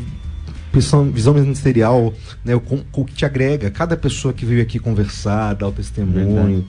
visão, 0.78 1.04
visão 1.10 1.34
ministerial, 1.34 2.12
né? 2.44 2.54
O, 2.54 2.62
o 2.92 3.04
que 3.04 3.14
te 3.14 3.24
agrega, 3.24 3.70
cada 3.70 3.96
pessoa 3.96 4.32
que 4.34 4.44
veio 4.44 4.62
aqui 4.62 4.78
conversar, 4.78 5.54
dar 5.54 5.68
o 5.68 5.72
testemunho. 5.72 6.64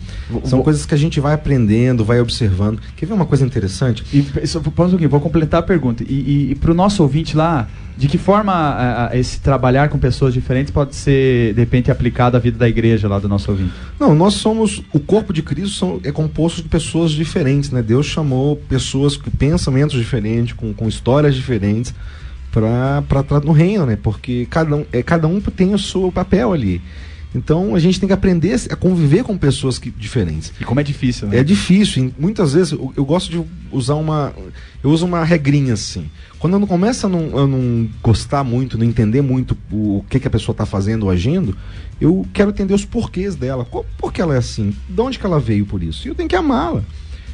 São 0.46 0.62
coisas 0.62 0.86
que 0.86 0.94
a 0.94 0.98
gente 0.98 1.20
vai 1.20 1.34
aprendendo, 1.34 2.04
vai 2.06 2.20
observando. 2.20 2.80
Quer 2.96 3.06
ver 3.06 3.14
uma 3.14 3.26
coisa 3.26 3.46
interessante? 3.46 4.04
E 4.14 4.48
só- 4.48 4.60
um 4.60 4.72
vou 5.10 5.20
completar 5.20 5.60
a 5.62 5.64
pergunta. 5.64 6.04
E, 6.04 6.14
e, 6.14 6.52
e 6.52 6.56
para 6.56 6.72
o 6.72 6.74
nosso 6.74 7.02
ouvinte 7.04 7.36
lá, 7.36 7.68
de 7.98 8.08
que 8.08 8.18
forma 8.18 8.54
a- 8.54 9.08
a- 9.10 9.18
esse 9.18 9.40
trabalhar 9.42 9.90
com 9.90 9.98
pessoas 10.00 10.34
diferentes 10.34 10.72
pode 10.72 10.96
ser, 10.96 11.54
de 11.54 11.60
repente, 11.60 11.92
aplicado 11.92 12.38
à 12.38 12.40
vida 12.40 12.58
da 12.58 12.68
igreja 12.70 13.08
lá 13.10 13.20
do 13.20 13.28
nosso 13.28 13.52
ouvinte? 13.52 13.74
Não, 14.00 14.16
nós 14.16 14.36
somos. 14.36 14.82
O 14.94 15.00
corpo 15.00 15.34
de 15.34 15.42
Cristo 15.42 15.76
são- 15.78 16.00
é 16.04 16.12
composto 16.12 16.62
de 16.64 16.70
pessoas 16.70 17.12
diferentes, 17.12 17.72
né? 17.72 17.82
Deus 17.82 18.06
chamou 18.06 18.56
pessoas 18.56 19.18
com 19.18 19.30
pensamentos 19.30 19.98
diferentes, 20.00 20.54
com, 20.54 20.74
com 20.74 20.88
histórias 20.88 21.36
diferentes, 21.36 21.94
para 22.52 23.04
no 23.44 23.52
reino, 23.52 23.86
né? 23.86 23.96
Porque 23.96 24.48
cada 24.50 24.76
um, 24.76 24.86
é, 24.92 25.04
cada 25.04 25.28
um 25.28 25.40
tem 25.40 25.74
o 25.74 25.80
seu 25.80 26.12
papel 26.12 26.54
ali. 26.54 26.82
Então 27.34 27.76
a 27.76 27.80
gente 27.80 28.00
tem 28.00 28.08
que 28.08 28.14
aprender 28.14 28.60
a 28.72 28.76
conviver 28.76 29.24
com 29.24 29.38
pessoas 29.38 29.78
que, 29.78 29.92
diferentes. 29.92 30.52
E 30.60 30.64
como 30.64 30.80
é 30.80 30.84
difícil, 30.84 31.28
né? 31.28 31.38
É 31.38 31.44
difícil. 31.44 32.06
e 32.06 32.22
Muitas 32.22 32.54
vezes 32.54 32.72
eu, 32.72 32.92
eu 32.98 33.06
gosto 33.06 33.30
de 33.30 33.44
usar 33.72 33.96
uma. 33.96 34.34
Eu 34.84 34.90
uso 34.90 35.06
uma 35.06 35.24
regrinha 35.24 35.74
assim. 35.74 36.10
Quando 36.40 36.54
eu 36.54 36.60
não 36.60 36.68
começo 36.68 37.06
a 37.06 37.10
não, 37.10 37.38
a 37.38 37.48
não 37.48 37.88
gostar 38.02 38.44
muito, 38.44 38.78
não 38.78 38.86
entender 38.86 39.22
muito 39.22 39.56
o, 39.72 39.98
o 39.98 40.06
que, 40.10 40.20
que 40.20 40.28
a 40.28 40.32
pessoa 40.32 40.54
está 40.54 40.66
fazendo 40.66 41.04
ou 41.04 41.12
agindo, 41.12 41.56
eu 42.02 42.26
quero 42.34 42.50
entender 42.50 42.74
os 42.74 42.86
porquês 42.86 43.36
dela. 43.36 43.64
Qual, 43.64 43.86
por 43.98 44.12
que 44.12 44.22
ela 44.22 44.34
é 44.34 44.38
assim? 44.38 44.76
De 44.88 45.02
onde 45.02 45.20
que 45.20 45.26
ela 45.26 45.40
veio 45.40 45.66
por 45.66 45.84
isso? 45.84 46.08
E 46.08 46.10
eu 46.10 46.16
tenho 46.16 46.30
que 46.30 46.36
amá-la. 46.36 46.82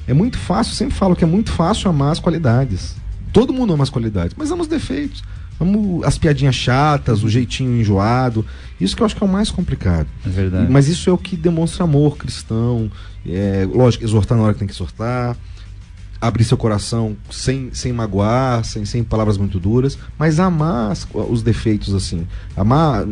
É 0.08 0.14
muito 0.14 0.38
fácil, 0.38 0.72
eu 0.72 0.76
sempre 0.76 0.96
falo 0.96 1.16
que 1.16 1.24
é 1.24 1.28
muito 1.28 1.52
fácil 1.52 1.90
amar 1.90 2.12
as 2.12 2.20
qualidades. 2.20 2.96
Todo 3.36 3.52
mundo 3.54 3.74
ama 3.74 3.84
as 3.84 3.90
qualidades, 3.90 4.34
mas 4.38 4.50
ama 4.50 4.62
os 4.62 4.68
defeitos. 4.68 5.22
Amo 5.60 6.02
as 6.06 6.18
piadinhas 6.18 6.56
chatas, 6.56 7.22
o 7.24 7.30
jeitinho 7.30 7.78
enjoado. 7.80 8.46
Isso 8.80 8.96
que 8.96 9.02
eu 9.02 9.06
acho 9.06 9.16
que 9.16 9.24
é 9.24 9.28
o 9.28 9.30
mais 9.30 9.52
complicado. 9.52 10.08
É 10.26 10.30
verdade. 10.30 10.72
Mas 10.72 10.88
isso 10.88 11.10
é 11.10 11.14
o 11.14 11.18
que 11.18 11.36
demonstra 11.38 11.84
amor 11.84 12.18
cristão. 12.18 12.90
É, 13.28 13.68
lógico, 13.70 14.04
exortar 14.04 14.38
na 14.38 14.44
hora 14.46 14.54
que 14.54 14.60
tem 14.60 14.68
que 14.68 14.74
exortar. 14.74 15.36
Abrir 16.22 16.46
seu 16.46 16.58
coração 16.58 17.16
sem, 17.30 17.70
sem 17.74 17.92
magoar, 17.94 18.64
sem, 18.64 18.84
sem 18.86 19.04
palavras 19.04 19.38
muito 19.38 19.60
duras. 19.60 19.98
Mas 20.18 20.40
amar 20.40 20.92
as- 20.92 21.06
os 21.30 21.44
defeitos, 21.44 21.94
assim. 21.94 22.26
Amar 22.56 23.06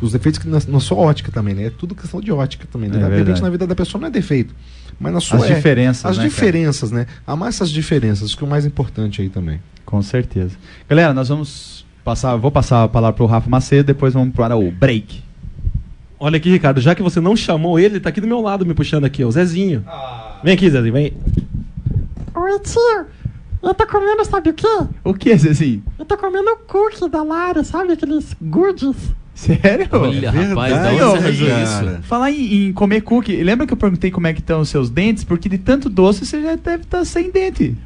os 0.00 0.12
defeitos 0.12 0.38
que 0.38 0.48
na, 0.48 0.60
na 0.68 0.80
sua 0.80 0.96
ótica 0.98 1.30
também, 1.32 1.52
né? 1.54 1.64
É 1.64 1.70
tudo 1.70 1.94
questão 1.96 2.20
de 2.20 2.30
ótica 2.32 2.66
também, 2.70 2.88
né? 2.88 2.96
É 2.96 3.00
de 3.00 3.04
repente 3.18 3.42
na 3.42 3.50
vida 3.50 3.66
da 3.66 3.74
pessoa 3.74 4.00
não 4.00 4.08
é 4.08 4.10
defeito. 4.10 4.54
Mas 4.98 5.12
na 5.12 5.20
sua 5.20 5.38
As 5.38 5.50
é. 5.50 5.54
diferenças, 5.54 6.04
As 6.04 6.16
né, 6.16 6.22
cara? 6.22 6.28
diferenças, 6.28 6.90
né? 6.90 7.06
Amar 7.26 7.48
essas 7.48 7.70
diferenças, 7.70 8.34
que 8.34 8.42
é 8.42 8.46
o 8.46 8.50
mais 8.50 8.64
importante 8.64 9.20
aí 9.22 9.28
também. 9.28 9.60
Com 9.84 10.00
certeza. 10.02 10.56
Galera, 10.88 11.12
nós 11.12 11.28
vamos 11.28 11.84
passar, 12.04 12.36
vou 12.36 12.50
passar 12.50 12.84
a 12.84 12.88
palavra 12.88 13.14
pro 13.16 13.26
Rafa 13.26 13.48
Macedo, 13.48 13.86
depois 13.86 14.14
vamos 14.14 14.34
para 14.34 14.56
o 14.56 14.70
break. 14.70 15.22
Olha 16.18 16.36
aqui, 16.36 16.50
Ricardo, 16.50 16.80
já 16.80 16.94
que 16.94 17.02
você 17.02 17.20
não 17.20 17.36
chamou 17.36 17.78
ele, 17.78 17.94
ele 17.94 18.00
tá 18.00 18.08
aqui 18.08 18.20
do 18.20 18.26
meu 18.26 18.40
lado 18.40 18.64
me 18.64 18.72
puxando 18.72 19.04
aqui, 19.04 19.22
ó, 19.24 19.28
o 19.28 19.32
Zezinho. 19.32 19.84
Vem 20.42 20.54
aqui, 20.54 20.70
Zezinho, 20.70 20.92
vem. 20.92 21.12
Oi, 22.34 22.58
tio. 22.60 23.06
Eu 23.62 23.74
tô 23.74 23.86
comendo, 23.86 24.24
sabe 24.24 24.50
o 24.50 24.54
quê? 24.54 24.66
O 25.02 25.14
que, 25.14 25.36
Zezinho? 25.36 25.82
Eu 25.98 26.04
tô 26.04 26.16
comendo 26.16 26.50
o 26.50 26.56
cookie 26.56 27.08
da 27.08 27.22
Lara, 27.22 27.64
sabe? 27.64 27.92
Aqueles 27.92 28.34
goodies. 28.40 28.96
Sério? 29.34 29.88
Olha, 29.90 30.30
rapaz, 30.30 30.72
da 30.74 30.90
onde 30.90 30.98
você 30.98 31.16
arranjou 31.16 31.48
isso? 31.48 32.02
Falar 32.02 32.30
em, 32.30 32.68
em 32.68 32.72
comer 32.72 33.00
cookie, 33.02 33.42
lembra 33.42 33.66
que 33.66 33.72
eu 33.72 33.76
perguntei 33.76 34.10
como 34.10 34.26
é 34.26 34.32
que 34.32 34.40
estão 34.40 34.60
os 34.60 34.68
seus 34.68 34.88
dentes? 34.88 35.24
Porque 35.24 35.48
de 35.48 35.58
tanto 35.58 35.88
doce 35.88 36.24
você 36.24 36.40
já 36.40 36.54
deve 36.54 36.84
estar 36.84 37.04
sem 37.04 37.30
dente. 37.30 37.76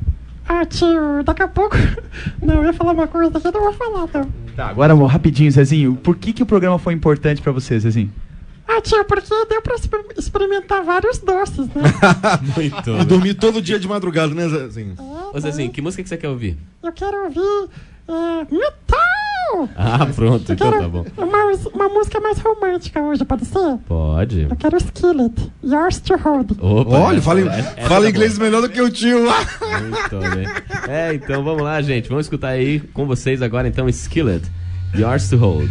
Ah, 0.47 0.64
tio, 0.64 1.23
daqui 1.25 1.43
a 1.43 1.49
pouco. 1.49 1.76
Não, 2.43 2.57
eu 2.57 2.64
ia 2.64 2.73
falar 2.73 2.93
uma 2.93 3.07
coisa 3.07 3.31
que 3.40 3.47
eu 3.47 3.52
não 3.52 3.61
vou 3.61 3.73
falar, 3.75 4.09
não. 4.12 4.28
Tá, 4.57 4.69
agora 4.69 4.95
vou 4.95 5.07
rapidinho, 5.07 5.50
Zezinho. 5.50 5.95
Por 5.97 6.17
que, 6.17 6.33
que 6.33 6.43
o 6.43 6.47
programa 6.47 6.78
foi 6.78 6.95
importante 6.95 7.43
pra 7.43 7.52
você, 7.52 7.78
Zezinho? 7.78 8.11
Ah, 8.67 8.81
tio, 8.81 9.05
porque 9.05 9.28
deu 9.49 9.61
pra 9.62 9.75
exper- 9.75 10.05
experimentar 10.17 10.83
vários 10.85 11.19
doces, 11.19 11.67
né? 11.69 11.83
Muito. 12.57 12.90
E 13.00 13.05
dormir 13.05 13.35
todo 13.35 13.61
dia 13.62 13.78
de 13.78 13.87
madrugada, 13.88 14.35
né, 14.35 14.49
Zezinho? 14.49 14.95
Ô 15.35 15.38
Zezinho, 15.40 15.71
que 15.71 15.81
música 15.83 16.02
que 16.02 16.09
você 16.09 16.17
quer 16.17 16.28
ouvir? 16.28 16.57
Eu 16.83 16.93
quero 16.93 17.25
ouvir 17.25 17.71
é, 18.09 18.45
metal! 18.55 18.98
Ah, 19.76 20.07
pronto, 20.14 20.52
então 20.52 20.71
tá 20.71 20.88
bom. 20.88 21.05
uma, 21.17 21.52
uma 21.75 21.88
música 21.88 22.21
mais 22.21 22.38
romântica 22.38 23.00
hoje, 23.00 23.25
pode 23.25 23.45
ser? 23.45 23.76
Pode. 23.87 24.47
Eu 24.50 24.57
quero 24.57 24.76
Skillet, 24.76 25.52
Yours 25.62 26.00
to 26.00 26.17
Hold. 26.17 26.52
Opa, 26.61 26.99
Olha, 26.99 27.23
fala, 27.23 27.40
essa 27.40 27.88
fala 27.88 28.05
tá 28.05 28.11
inglês 28.11 28.38
melhor 28.38 28.62
do 28.62 28.69
que 28.69 28.81
o 28.81 28.90
tio. 28.90 29.21
Muito 29.21 30.35
bem. 30.35 30.47
É, 30.88 31.14
então 31.14 31.43
vamos 31.43 31.62
lá, 31.62 31.81
gente. 31.83 32.09
Vamos 32.09 32.26
escutar 32.26 32.49
aí 32.49 32.81
com 32.81 33.07
vocês 33.07 33.43
agora, 33.43 33.69
então, 33.69 33.88
Skillet, 33.88 34.43
Yours 34.95 35.28
to 35.28 35.37
Hold. 35.37 35.71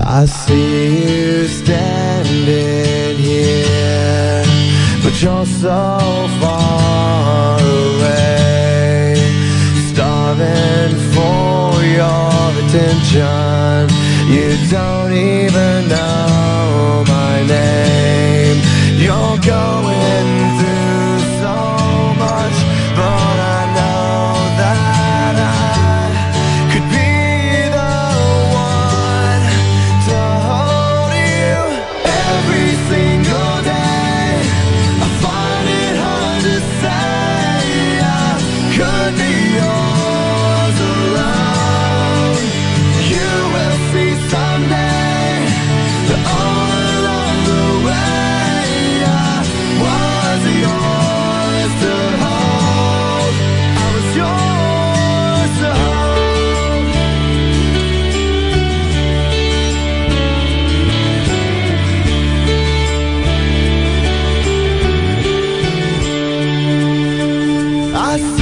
I 0.00 0.26
see 0.26 1.40
you 1.40 1.44
standing 1.46 3.16
here, 3.18 4.44
but 5.02 5.20
you're 5.20 5.44
so 5.44 6.28
far 6.40 7.47
your 12.78 12.86
attention. 12.86 13.88
You 14.28 14.70
don't 14.70 15.12
even 15.12 15.88
know 15.88 17.04
my 17.06 17.42
name. 17.46 18.62
You're 18.96 19.38
going 19.38 20.37
I 67.94 68.37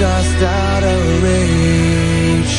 just 0.00 0.42
out 0.42 0.82
of 0.82 1.22
reach. 1.22 2.56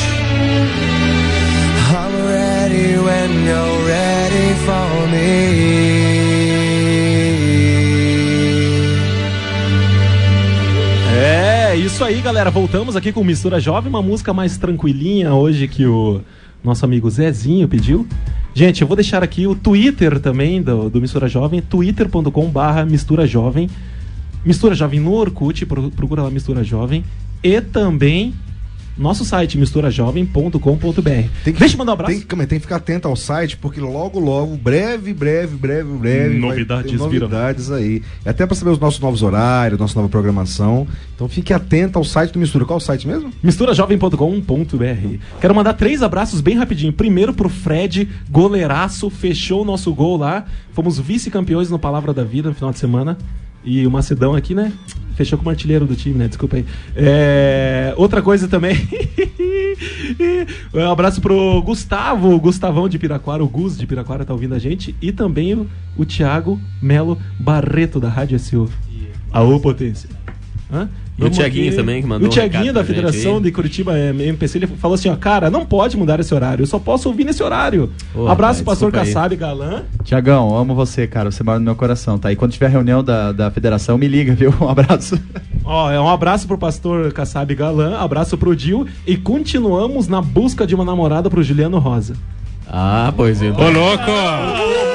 I'm 1.90 2.14
ready 2.34 2.96
when 3.06 3.30
you're 3.44 3.86
ready 3.86 4.48
for 4.64 5.08
me. 5.10 5.32
É, 11.20 11.76
isso 11.76 12.04
aí, 12.04 12.20
galera. 12.20 12.50
Voltamos 12.50 12.96
aqui 12.96 13.12
com 13.12 13.22
Mistura 13.24 13.58
Jovem, 13.60 13.88
uma 13.88 14.02
música 14.02 14.32
mais 14.32 14.56
tranquilinha 14.56 15.34
hoje 15.34 15.68
que 15.68 15.84
o 15.86 16.20
nosso 16.62 16.84
amigo 16.84 17.08
Zezinho 17.10 17.68
pediu. 17.68 18.06
Gente, 18.54 18.82
eu 18.82 18.86
vou 18.86 18.96
deixar 18.96 19.22
aqui 19.22 19.46
o 19.46 19.54
Twitter 19.54 20.20
também 20.20 20.60
do, 20.62 20.90
do 20.90 21.00
Mistura 21.00 21.28
Jovem, 21.28 21.60
twitter.com 21.60 22.46
barra 22.50 22.84
Mistura 22.84 23.26
Jovem. 23.26 23.68
Mistura 24.44 24.74
Jovem 24.74 25.00
no 25.00 25.12
Orkut, 25.12 25.64
pro- 25.66 25.90
procura 25.90 26.22
lá 26.22 26.30
Mistura 26.30 26.62
Jovem. 26.62 27.04
E 27.42 27.60
também 27.60 28.34
nosso 28.96 29.24
site, 29.24 29.56
misturajovem.com.br. 29.56 31.00
Tem 31.44 31.52
que, 31.52 31.52
Deixa 31.52 31.74
eu 31.74 31.78
mandar 31.78 31.92
um 31.92 31.94
abraço. 31.94 32.12
Tem, 32.12 32.40
aí, 32.40 32.46
tem 32.46 32.58
que 32.58 32.66
ficar 32.66 32.76
atento 32.76 33.08
ao 33.08 33.16
site, 33.16 33.56
porque 33.56 33.80
logo, 33.80 34.20
logo, 34.20 34.56
breve, 34.56 35.14
breve, 35.14 35.56
breve, 35.56 35.90
breve. 35.94 36.28
vai 36.28 36.38
Novidades 36.38 36.84
ter 36.84 36.98
viram. 36.98 37.04
novidades 37.06 37.70
aí. 37.70 38.02
É 38.24 38.30
até 38.30 38.46
pra 38.46 38.54
saber 38.54 38.70
os 38.70 38.78
nossos 38.78 39.00
novos 39.00 39.22
horários, 39.22 39.80
nossa 39.80 39.94
nova 39.94 40.08
programação. 40.10 40.86
Então 41.14 41.26
fique 41.28 41.52
atento 41.54 41.98
ao 41.98 42.04
site 42.04 42.32
do 42.32 42.38
Mistura. 42.38 42.64
Qual 42.66 42.78
é 42.78 42.82
o 42.82 42.84
site 42.84 43.08
mesmo? 43.08 43.32
misturajovem.com.br. 43.42 45.16
Quero 45.40 45.54
mandar 45.54 45.72
três 45.72 46.02
abraços 46.02 46.40
bem 46.40 46.56
rapidinho. 46.56 46.92
Primeiro 46.92 47.32
pro 47.32 47.48
Fred, 47.48 48.08
goleiraço, 48.30 49.08
fechou 49.08 49.62
o 49.62 49.64
nosso 49.64 49.92
gol 49.94 50.18
lá. 50.18 50.44
Fomos 50.74 50.98
vice-campeões 50.98 51.70
no 51.70 51.78
Palavra 51.78 52.12
da 52.12 52.24
Vida 52.24 52.50
no 52.50 52.54
final 52.54 52.72
de 52.72 52.78
semana. 52.78 53.16
E 53.64 53.86
o 53.86 53.90
Macedão 53.90 54.34
aqui, 54.34 54.54
né? 54.54 54.72
Fechou 55.14 55.38
como 55.38 55.50
artilheiro 55.50 55.86
do 55.86 55.94
time, 55.94 56.16
né? 56.16 56.26
Desculpa 56.26 56.56
aí. 56.56 56.64
É, 56.96 57.94
Outra 57.96 58.22
coisa 58.22 58.48
também. 58.48 58.76
um 60.72 60.90
abraço 60.90 61.20
pro 61.20 61.62
Gustavo, 61.62 62.34
o 62.34 62.40
Gustavão 62.40 62.88
de 62.88 62.98
Piraquara, 62.98 63.44
o 63.44 63.48
Gus 63.48 63.76
de 63.76 63.86
Piraquara 63.86 64.24
tá 64.24 64.32
ouvindo 64.32 64.54
a 64.54 64.58
gente. 64.58 64.96
E 65.00 65.12
também 65.12 65.54
o, 65.54 65.68
o 65.96 66.04
Thiago 66.04 66.60
Melo 66.80 67.18
Barreto, 67.38 68.00
da 68.00 68.08
Rádio 68.08 68.38
SU. 68.38 68.68
Aô, 69.30 69.60
potência. 69.60 70.08
Hã? 70.72 70.88
E 71.18 71.24
o 71.24 71.30
Thiaguinho 71.30 71.74
também, 71.76 72.00
que 72.00 72.08
mandou 72.08 72.26
O 72.26 72.30
um 72.30 72.34
Thiaguinho 72.34 72.64
recado 72.64 72.74
da 72.74 72.84
Federação 72.84 73.40
de 73.40 73.52
Curitiba 73.52 73.96
é, 73.96 74.10
MPC, 74.10 74.58
ele 74.58 74.66
falou 74.66 74.94
assim, 74.94 75.08
ó, 75.08 75.16
cara, 75.16 75.50
não 75.50 75.64
pode 75.64 75.96
mudar 75.96 76.18
esse 76.20 76.34
horário, 76.34 76.62
eu 76.62 76.66
só 76.66 76.78
posso 76.78 77.08
ouvir 77.08 77.24
nesse 77.24 77.42
horário. 77.42 77.90
Ô, 78.14 78.28
Abraço, 78.28 78.64
pastor. 78.64 78.90
Kassab 78.90 79.34
Galã. 79.36 79.82
Tiagão, 80.04 80.56
amo 80.56 80.74
você, 80.74 81.06
cara. 81.06 81.30
Você 81.30 81.42
mora 81.42 81.58
no 81.58 81.64
meu 81.64 81.76
coração, 81.76 82.18
tá? 82.18 82.32
E 82.32 82.36
quando 82.36 82.52
tiver 82.52 82.68
reunião 82.68 83.04
da, 83.04 83.32
da 83.32 83.50
federação, 83.50 83.96
me 83.98 84.08
liga, 84.08 84.34
viu? 84.34 84.52
Um 84.62 84.68
abraço. 84.68 85.18
Ó, 85.64 85.90
é 85.90 86.00
um 86.00 86.08
abraço 86.08 86.46
pro 86.46 86.56
pastor 86.56 87.12
Kassab 87.12 87.52
Galã, 87.54 87.96
abraço 87.98 88.38
pro 88.38 88.54
Dil 88.54 88.86
e 89.06 89.16
continuamos 89.16 90.06
na 90.06 90.22
busca 90.22 90.66
de 90.66 90.74
uma 90.74 90.84
namorada 90.84 91.28
pro 91.28 91.42
Juliano 91.42 91.78
Rosa. 91.78 92.14
Ah, 92.68 93.12
pois 93.16 93.42
é. 93.42 93.50
Ô, 93.50 93.70
louco! 93.70 94.91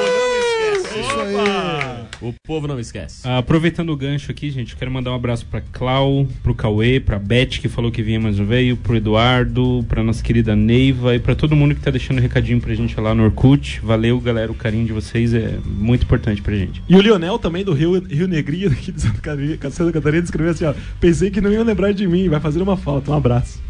O 2.20 2.34
povo 2.44 2.66
não 2.66 2.80
esquece. 2.80 3.20
Ah, 3.24 3.38
aproveitando 3.38 3.90
o 3.90 3.96
gancho 3.96 4.32
aqui, 4.32 4.50
gente, 4.50 4.74
quero 4.74 4.90
mandar 4.90 5.12
um 5.12 5.14
abraço 5.14 5.46
pra 5.46 5.60
Clau, 5.60 6.26
pro 6.42 6.52
Cauê, 6.52 6.98
pra 6.98 7.16
Beth, 7.16 7.60
que 7.60 7.68
falou 7.68 7.92
que 7.92 8.02
vinha, 8.02 8.18
mas 8.18 8.36
não 8.38 8.44
veio, 8.44 8.76
pro 8.76 8.96
Eduardo, 8.96 9.84
pra 9.88 10.02
nossa 10.02 10.20
querida 10.20 10.56
Neiva 10.56 11.14
e 11.14 11.20
pra 11.20 11.36
todo 11.36 11.54
mundo 11.54 11.76
que 11.76 11.80
tá 11.80 11.92
deixando 11.92 12.20
recadinho 12.20 12.60
pra 12.60 12.74
gente 12.74 12.98
lá 13.00 13.14
no 13.14 13.22
Orkut. 13.22 13.80
Valeu, 13.84 14.20
galera, 14.20 14.50
o 14.50 14.54
carinho 14.54 14.84
de 14.84 14.92
vocês 14.92 15.32
é 15.32 15.58
muito 15.64 16.04
importante 16.04 16.42
pra 16.42 16.56
gente. 16.56 16.82
E 16.88 16.96
o 16.96 17.00
Lionel 17.00 17.38
também 17.38 17.64
do 17.64 17.72
Rio, 17.72 18.04
Rio 18.04 18.26
Negrinho, 18.26 18.70
aqui 18.72 18.90
de 18.90 19.00
Santa 19.00 19.20
Catarina, 19.20 19.70
Santa 19.70 19.92
Catarina, 19.92 20.24
escreveu 20.24 20.52
assim, 20.52 20.64
ó, 20.64 20.74
pensei 20.98 21.30
que 21.30 21.40
não 21.40 21.52
iam 21.52 21.62
lembrar 21.62 21.92
de 21.92 22.06
mim, 22.08 22.28
vai 22.28 22.40
fazer 22.40 22.60
uma 22.60 22.76
falta. 22.76 23.12
Um 23.12 23.14
abraço. 23.14 23.62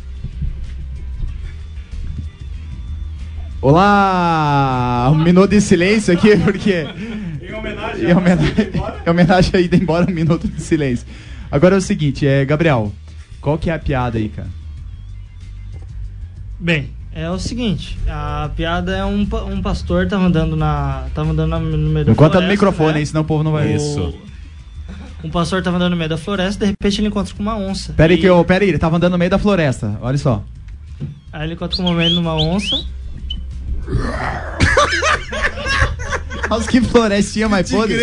Olá! 3.61 5.11
Um 5.13 5.23
minuto 5.23 5.51
de 5.51 5.61
silêncio 5.61 6.15
aqui, 6.15 6.37
porque. 6.39 6.87
Em 7.99 8.11
homenagem, 8.11 8.11
em 8.11 8.15
homenagem, 8.15 8.71
em 9.07 9.11
homenagem 9.11 9.51
a 9.55 9.61
ida 9.61 9.77
embora, 9.77 10.11
um 10.11 10.15
minuto 10.15 10.47
de 10.47 10.61
silêncio. 10.63 11.07
Agora 11.51 11.75
é 11.75 11.79
o 11.79 11.83
seguinte, 11.83 12.27
é, 12.27 12.45
Gabriel, 12.45 12.93
qual 13.41 13.59
que 13.59 13.71
é 13.71 13.75
a 13.75 13.79
piada 13.79 14.19
aí, 14.19 14.29
cara? 14.29 14.49
Bem, 16.61 16.91
é 17.13 17.29
o 17.31 17.39
seguinte, 17.39 17.99
a 18.09 18.51
piada 18.55 18.97
é 18.97 19.05
um, 19.05 19.27
um 19.51 19.63
pastor 19.63 20.07
tava 20.09 20.25
andando 20.25 20.57
na. 20.57 21.07
Tava 21.15 21.31
andando 21.31 21.51
na- 21.51 21.59
no 21.61 21.77
meio 21.91 22.07
da 22.07 22.15
conta 22.15 22.25
no 22.27 22.33
floresta, 22.33 22.51
microfone, 22.53 22.93
né? 22.95 22.99
hein, 23.01 23.07
senão 23.07 23.23
o 23.23 23.25
povo 23.25 23.43
não 23.45 23.53
vai 23.53 23.75
Isso. 23.75 24.15
Um 25.25 25.31
pastor 25.31 25.63
tava 25.63 25.77
andando 25.77 25.91
no 25.93 25.97
meio 25.97 26.09
da 26.11 26.17
floresta, 26.19 26.65
de 26.65 26.71
repente 26.71 27.01
ele 27.01 27.09
encontra 27.09 27.35
com 27.35 27.43
uma 27.43 27.57
onça. 27.57 27.93
Pera 27.93 28.13
aí, 28.13 28.19
E- 28.19 28.21
que 28.21 28.27
eu, 28.27 28.45
pera 28.45 28.63
aí, 28.65 28.69
ele 28.71 28.79
tava 28.79 28.97
andando 28.97 29.13
no 29.13 29.19
meio 29.19 29.31
da 29.31 29.39
floresta, 29.39 29.99
olha 30.01 30.19
só. 30.19 30.45
Aí 31.33 31.45
ele 31.47 31.55
encontra 31.55 31.77
com 31.77 31.83
uma 31.85 32.09
numa 32.09 32.35
onça. 32.35 32.77
Nossa, 36.49 36.69
que 36.69 36.81
florestinha 36.81 37.49
mais 37.49 37.71
podre. 37.71 37.97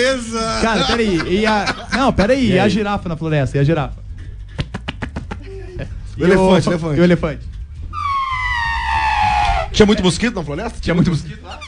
Cara, 0.62 0.86
pera 0.86 1.02
aí, 1.02 1.40
e 1.40 1.46
a... 1.46 1.88
Não, 1.94 2.14
pera 2.14 2.34
aí, 2.34 2.52
e, 2.52 2.60
a 2.60 2.68
girafa 2.68 3.10
na 3.10 3.18
floresta, 3.18 3.58
e 3.58 3.60
a 3.60 3.64
girafa? 3.64 4.04
O 6.18 6.24
elefante, 6.24 6.70
elefante. 6.70 6.98
E 6.98 7.02
o 7.02 7.04
elefante? 7.04 7.46
Tinha 9.74 9.86
muito 9.86 10.02
mosquito 10.02 10.36
na 10.36 10.44
floresta? 10.46 10.80
Tinha 10.80 10.94
muito 10.96 11.10
mosquito 11.12 11.44
lá? 11.44 11.60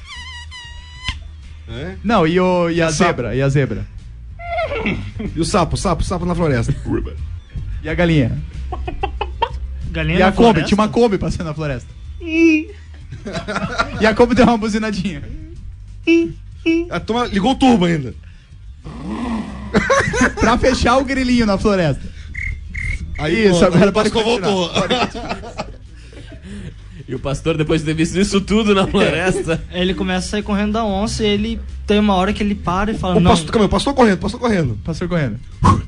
Não, 2.01 2.25
e, 2.25 2.39
o, 2.39 2.69
e 2.69 2.81
a 2.81 2.89
Sapo. 2.89 3.03
zebra, 3.09 3.35
e 3.35 3.41
a 3.41 3.49
zebra? 3.49 3.85
E 5.35 5.39
o 5.39 5.43
sapo, 5.43 5.75
sapo, 5.75 6.01
sapo 6.03 6.25
na 6.25 6.33
floresta. 6.33 6.73
E 7.83 7.89
a 7.89 7.93
galinha? 7.93 8.37
Galinha 9.91 10.19
E 10.19 10.21
a 10.21 10.31
Kombi, 10.31 10.63
tinha 10.63 10.77
uma 10.77 10.87
Kombi 10.87 11.17
passando 11.17 11.47
na 11.47 11.53
floresta. 11.53 11.89
e 13.99 14.05
a 14.05 14.13
Kombi 14.15 14.33
deu 14.35 14.45
uma 14.45 14.57
buzinadinha. 14.57 15.21
A 16.89 16.99
turma 16.99 17.25
ligou 17.25 17.51
o 17.51 17.55
turbo 17.55 17.85
ainda. 17.85 18.13
pra 20.39 20.57
fechar 20.57 20.97
o 20.97 21.05
grilinho 21.05 21.45
na 21.45 21.57
floresta. 21.57 22.01
Aí, 23.17 23.47
Isso, 23.47 23.65
agora 23.65 23.91
pode 23.91 24.11
continuar. 24.11 25.66
E 27.07 27.15
o 27.15 27.19
pastor, 27.19 27.55
depois 27.55 27.81
de 27.81 27.87
ter 27.87 27.93
visto 27.93 28.19
isso 28.19 28.41
tudo 28.41 28.75
na 28.75 28.85
floresta. 28.85 29.63
Ele 29.71 29.93
começa 29.93 30.27
a 30.27 30.29
sair 30.31 30.43
correndo 30.43 30.73
da 30.73 30.83
onça 30.83 31.23
e 31.23 31.27
ele 31.27 31.59
tem 31.85 31.99
uma 31.99 32.15
hora 32.15 32.33
que 32.33 32.43
ele 32.43 32.53
para 32.53 32.91
e 32.91 32.97
fala, 32.97 33.15
O 33.15 33.19
não, 33.21 33.31
pastor, 33.31 33.51
calma 33.51 33.69
pastor 33.69 33.93
correndo, 33.93 34.17
pastor 34.17 34.39
correndo. 34.41 34.77
Pastor 34.83 35.07
correndo. 35.07 35.39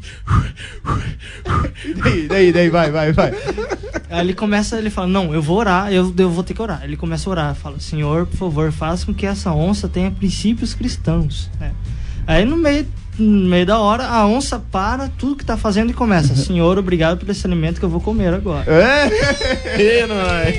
daí, 2.01 2.27
daí, 2.27 2.51
daí, 2.53 2.69
vai, 2.69 2.89
vai, 2.89 3.11
vai. 3.11 3.33
Aí 4.09 4.21
ele 4.21 4.33
começa, 4.33 4.77
ele 4.77 4.89
fala, 4.89 5.07
não, 5.07 5.33
eu 5.33 5.41
vou 5.41 5.57
orar, 5.57 5.91
eu, 5.91 6.13
eu 6.17 6.29
vou 6.29 6.41
ter 6.41 6.53
que 6.53 6.61
orar. 6.61 6.85
Ele 6.85 6.95
começa 6.95 7.29
a 7.29 7.31
orar, 7.31 7.55
fala, 7.55 7.81
Senhor, 7.81 8.25
por 8.25 8.37
favor, 8.37 8.71
faça 8.71 9.05
com 9.05 9.13
que 9.13 9.25
essa 9.25 9.51
onça 9.51 9.89
tenha 9.89 10.09
princípios 10.09 10.73
cristãos. 10.73 11.49
né? 11.59 11.73
Aí 12.25 12.45
no 12.45 12.55
meio, 12.55 12.87
no 13.19 13.49
meio 13.49 13.65
da 13.65 13.79
hora, 13.79 14.05
a 14.07 14.25
onça 14.25 14.59
para 14.71 15.09
tudo 15.17 15.35
que 15.35 15.45
tá 15.45 15.57
fazendo 15.57 15.91
e 15.91 15.93
começa, 15.93 16.33
Senhor, 16.37 16.77
obrigado 16.77 17.17
por 17.17 17.29
esse 17.29 17.45
alimento 17.45 17.79
que 17.79 17.85
eu 17.85 17.89
vou 17.89 18.01
comer 18.01 18.33
agora. 18.33 18.65
É? 18.71 19.09
E 19.79 20.05
nós. 20.07 20.55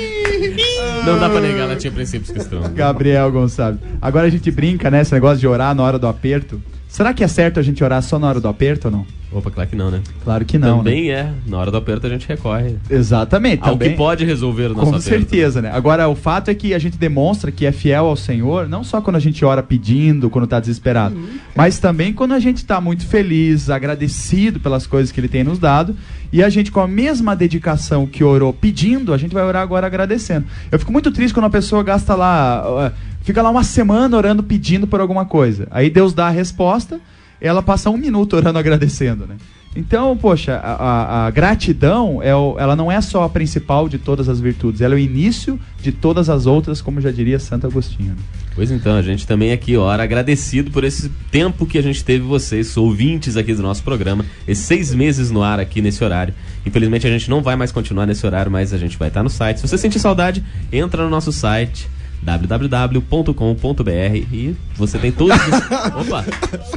Não 1.04 1.18
dá 1.18 1.28
pra 1.28 1.40
negar, 1.40 1.62
ela 1.64 1.76
tinha 1.76 1.92
princípios 1.92 2.30
cristãos. 2.30 2.68
Gabriel 2.68 3.30
Gonçalves. 3.30 3.80
Agora 4.00 4.26
a 4.26 4.30
gente 4.30 4.50
brinca, 4.50 4.90
né? 4.90 5.00
Esse 5.00 5.12
negócio 5.12 5.38
de 5.38 5.46
orar 5.46 5.74
na 5.74 5.82
hora 5.82 5.98
do 5.98 6.06
aperto. 6.06 6.60
Será 6.90 7.14
que 7.14 7.22
é 7.22 7.28
certo 7.28 7.60
a 7.60 7.62
gente 7.62 7.84
orar 7.84 8.02
só 8.02 8.18
na 8.18 8.28
hora 8.28 8.40
do 8.40 8.48
aperto 8.48 8.88
ou 8.88 8.90
não? 8.90 9.06
Opa, 9.32 9.48
claro 9.48 9.70
que 9.70 9.76
não, 9.76 9.92
né? 9.92 10.00
Claro 10.24 10.44
que 10.44 10.58
não. 10.58 10.78
né? 10.78 10.78
Também 10.78 11.10
é. 11.12 11.32
Na 11.46 11.58
hora 11.58 11.70
do 11.70 11.76
aperto 11.76 12.04
a 12.04 12.10
gente 12.10 12.26
recorre 12.26 12.74
Exatamente. 12.90 13.62
ao 13.62 13.74
também. 13.74 13.90
que 13.90 13.96
pode 13.96 14.24
resolver 14.24 14.66
o 14.66 14.68
nosso 14.70 14.90
Com 14.90 14.96
aperto. 14.96 15.08
certeza, 15.08 15.62
né? 15.62 15.70
Agora, 15.72 16.08
o 16.08 16.16
fato 16.16 16.50
é 16.50 16.54
que 16.54 16.74
a 16.74 16.78
gente 16.80 16.98
demonstra 16.98 17.52
que 17.52 17.64
é 17.64 17.70
fiel 17.70 18.06
ao 18.06 18.16
Senhor, 18.16 18.68
não 18.68 18.82
só 18.82 19.00
quando 19.00 19.14
a 19.14 19.20
gente 19.20 19.44
ora 19.44 19.62
pedindo, 19.62 20.28
quando 20.28 20.48
tá 20.48 20.58
desesperado, 20.58 21.16
mas 21.54 21.78
também 21.78 22.12
quando 22.12 22.34
a 22.34 22.40
gente 22.40 22.64
tá 22.64 22.80
muito 22.80 23.06
feliz, 23.06 23.70
agradecido 23.70 24.58
pelas 24.58 24.84
coisas 24.84 25.12
que 25.12 25.20
Ele 25.20 25.28
tem 25.28 25.44
nos 25.44 25.60
dado, 25.60 25.94
e 26.32 26.42
a 26.42 26.48
gente, 26.48 26.72
com 26.72 26.80
a 26.80 26.88
mesma 26.88 27.34
dedicação 27.36 28.06
que 28.06 28.22
orou 28.22 28.52
pedindo, 28.52 29.12
a 29.14 29.18
gente 29.18 29.32
vai 29.32 29.44
orar 29.44 29.62
agora 29.62 29.86
agradecendo. 29.86 30.46
Eu 30.70 30.78
fico 30.78 30.92
muito 30.92 31.10
triste 31.12 31.34
quando 31.34 31.46
a 31.46 31.50
pessoa 31.50 31.82
gasta 31.82 32.14
lá, 32.14 32.88
uh, 32.88 32.92
fica 33.30 33.42
lá 33.42 33.50
uma 33.50 33.62
semana 33.64 34.16
orando 34.16 34.42
pedindo 34.42 34.86
por 34.86 35.00
alguma 35.00 35.24
coisa. 35.24 35.68
Aí 35.70 35.88
Deus 35.88 36.12
dá 36.12 36.26
a 36.26 36.30
resposta, 36.30 37.00
ela 37.40 37.62
passa 37.62 37.88
um 37.88 37.96
minuto 37.96 38.34
orando 38.34 38.58
agradecendo, 38.58 39.24
né? 39.26 39.36
Então, 39.76 40.16
poxa, 40.16 40.56
a, 40.56 40.72
a- 40.72 41.26
a 41.26 41.30
gratidão 41.30 42.20
é 42.20 42.34
o- 42.34 42.56
ela 42.58 42.74
não 42.74 42.90
é 42.90 43.00
só 43.00 43.22
a 43.22 43.28
principal 43.28 43.88
de 43.88 43.98
todas 43.98 44.28
as 44.28 44.40
virtudes, 44.40 44.80
ela 44.80 44.94
é 44.94 44.96
o 44.96 44.98
início 44.98 45.60
de 45.80 45.92
todas 45.92 46.28
as 46.28 46.44
outras, 46.44 46.80
como 46.82 47.00
já 47.00 47.12
diria 47.12 47.38
Santo 47.38 47.68
Agostinho. 47.68 48.10
né? 48.10 48.16
Pois 48.56 48.72
então, 48.72 48.96
a 48.96 49.00
gente 49.02 49.24
também 49.28 49.52
aqui, 49.52 49.76
ora, 49.76 50.02
agradecido 50.02 50.72
por 50.72 50.82
esse 50.82 51.08
tempo 51.30 51.64
que 51.66 51.78
a 51.78 51.82
gente 51.82 52.02
teve 52.04 52.24
vocês, 52.24 52.76
ouvintes 52.76 53.36
aqui 53.36 53.54
do 53.54 53.62
nosso 53.62 53.84
programa, 53.84 54.24
esses 54.46 54.64
seis 54.64 54.92
meses 54.92 55.30
no 55.30 55.40
ar 55.40 55.60
aqui 55.60 55.80
nesse 55.80 56.02
horário. 56.02 56.34
Infelizmente 56.66 57.06
a 57.06 57.10
gente 57.10 57.30
não 57.30 57.40
vai 57.40 57.54
mais 57.54 57.70
continuar 57.70 58.06
nesse 58.06 58.26
horário, 58.26 58.50
mas 58.50 58.72
a 58.72 58.76
gente 58.76 58.98
vai 58.98 59.06
estar 59.06 59.22
no 59.22 59.30
site. 59.30 59.60
Se 59.60 59.68
você 59.68 59.78
sentir 59.78 60.00
saudade, 60.00 60.42
entra 60.72 61.04
no 61.04 61.08
nosso 61.08 61.30
site, 61.30 61.88
www.com.br 62.22 63.90
e 64.32 64.54
você 64.76 64.98
tem 64.98 65.10
todos. 65.12 65.36
os- 65.46 66.06
Opa! 66.06 66.24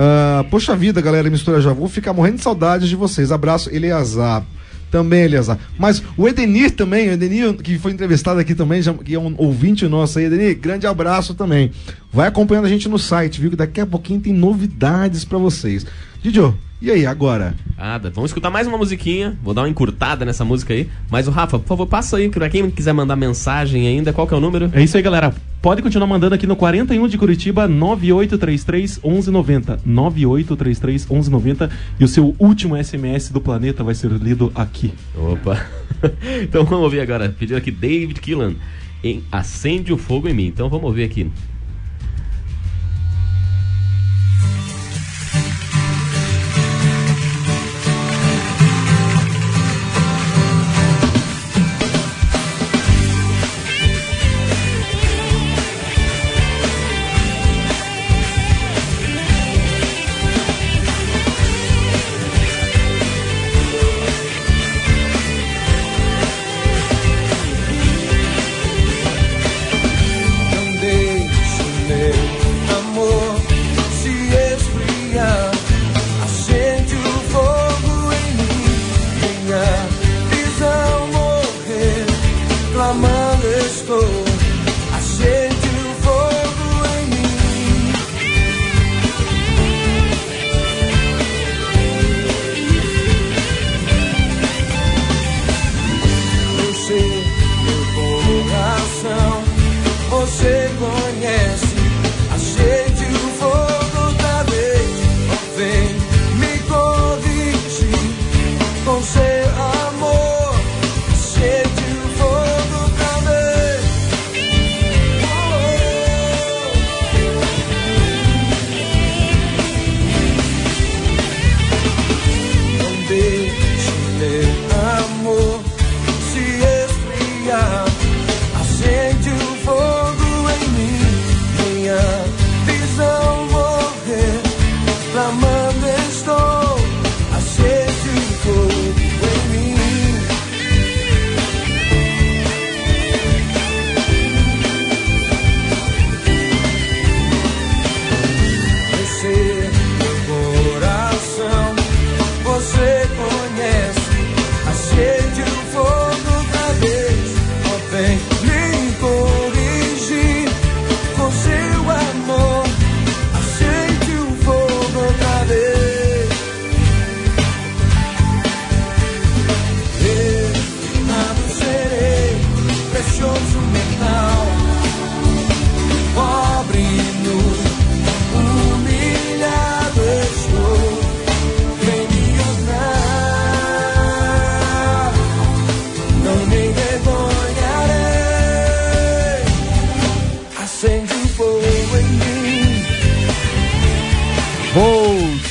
Ah, 0.00 0.44
poxa 0.48 0.76
vida, 0.76 1.00
galera, 1.00 1.28
mistura 1.28 1.60
já. 1.60 1.72
Vou 1.72 1.88
ficar 1.88 2.12
morrendo 2.12 2.36
de 2.36 2.42
saudade 2.44 2.88
de 2.88 2.94
vocês. 2.94 3.32
Abraço, 3.32 3.68
Eleazar. 3.74 4.44
Também, 4.92 5.24
Eleazar. 5.24 5.58
Mas 5.76 6.00
o 6.16 6.26
Edenir 6.28 6.70
também, 6.70 7.08
o 7.08 7.12
Edenir, 7.12 7.52
que 7.54 7.76
foi 7.78 7.90
entrevistado 7.92 8.38
aqui 8.38 8.54
também, 8.54 8.80
já- 8.80 8.94
que 8.94 9.14
é 9.14 9.18
um 9.18 9.34
ouvinte 9.36 9.86
nosso 9.88 10.18
aí. 10.20 10.26
Edenir, 10.26 10.56
grande 10.58 10.86
abraço 10.86 11.34
também. 11.34 11.72
Vai 12.12 12.28
acompanhando 12.28 12.66
a 12.66 12.68
gente 12.68 12.88
no 12.88 12.98
site, 12.98 13.40
viu? 13.40 13.50
Que 13.50 13.56
daqui 13.56 13.80
a 13.80 13.86
pouquinho 13.86 14.20
tem 14.20 14.32
novidades 14.32 15.24
pra 15.24 15.36
vocês. 15.36 15.84
Didio, 16.22 16.56
e 16.80 16.90
aí, 16.90 17.04
agora? 17.04 17.54
Nada. 17.76 18.10
Vamos 18.10 18.30
escutar 18.30 18.50
mais 18.50 18.66
uma 18.66 18.78
musiquinha. 18.78 19.36
Vou 19.42 19.52
dar 19.52 19.62
uma 19.62 19.68
encurtada 19.68 20.24
nessa 20.24 20.44
música 20.44 20.72
aí. 20.72 20.88
Mas 21.10 21.26
o 21.26 21.30
Rafa, 21.30 21.58
por 21.58 21.66
favor, 21.66 21.86
passa 21.86 22.16
aí. 22.16 22.28
Pra 22.28 22.48
quem 22.48 22.70
quiser 22.70 22.92
mandar 22.92 23.16
mensagem 23.16 23.86
ainda, 23.86 24.12
qual 24.12 24.26
que 24.26 24.34
é 24.34 24.36
o 24.36 24.40
número? 24.40 24.70
É 24.72 24.82
isso 24.82 24.96
aí, 24.96 25.02
galera. 25.02 25.34
Pode 25.60 25.82
continuar 25.82 26.06
mandando 26.06 26.36
aqui 26.36 26.46
no 26.46 26.54
41 26.54 27.08
de 27.08 27.18
Curitiba 27.18 27.66
9833 27.66 29.00
1190. 29.02 29.80
9833 29.84 31.06
1190 31.06 31.70
e 31.98 32.04
o 32.04 32.08
seu 32.08 32.34
último 32.38 32.76
SMS 32.82 33.30
do 33.30 33.40
planeta 33.40 33.82
vai 33.82 33.94
ser 33.94 34.10
lido 34.12 34.52
aqui. 34.54 34.92
Opa. 35.16 35.60
então 36.42 36.64
vamos 36.64 36.84
ouvir 36.84 37.00
agora. 37.00 37.34
Pediu 37.36 37.56
aqui 37.56 37.72
David 37.72 38.20
Killan 38.20 38.54
em 39.02 39.22
Acende 39.32 39.92
o 39.92 39.96
Fogo 39.96 40.28
em 40.28 40.34
Mim. 40.34 40.46
Então 40.46 40.68
vamos 40.68 40.86
ouvir 40.86 41.02
aqui. 41.02 41.28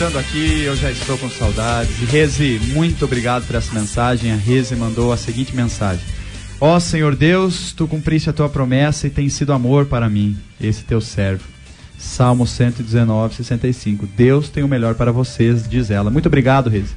Voltando 0.08 0.20
aqui, 0.20 0.64
eu 0.64 0.74
já 0.74 0.90
estou 0.90 1.18
com 1.18 1.30
saudades. 1.30 1.98
Reze, 2.10 2.62
muito 2.68 3.04
obrigado 3.04 3.46
por 3.46 3.58
essa 3.58 3.78
mensagem. 3.78 4.32
A 4.32 4.38
Reze 4.38 4.74
mandou 4.74 5.12
a 5.12 5.18
seguinte 5.18 5.54
mensagem: 5.54 6.06
Ó 6.62 6.80
Senhor 6.80 7.14
Deus, 7.14 7.74
tu 7.74 7.90
cumpriste 7.90 8.30
a 8.30 8.34
tua 8.34 8.48
promessa 8.48 9.08
e 9.08 9.10
tem 9.10 9.28
sido 9.28 9.52
amor 9.52 9.86
para 9.88 10.10
mim, 10.10 10.38
esse 10.62 10.86
teu 10.86 11.02
servo. 11.02 11.44
Salmo 11.98 12.48
119, 12.48 13.36
65. 13.36 14.08
Deus 14.16 14.48
tem 14.48 14.64
o 14.64 14.68
melhor 14.68 14.96
para 14.96 15.12
vocês, 15.12 15.68
diz 15.68 15.92
ela. 15.92 16.10
Muito 16.10 16.28
obrigado, 16.28 16.70
Reze. 16.70 16.96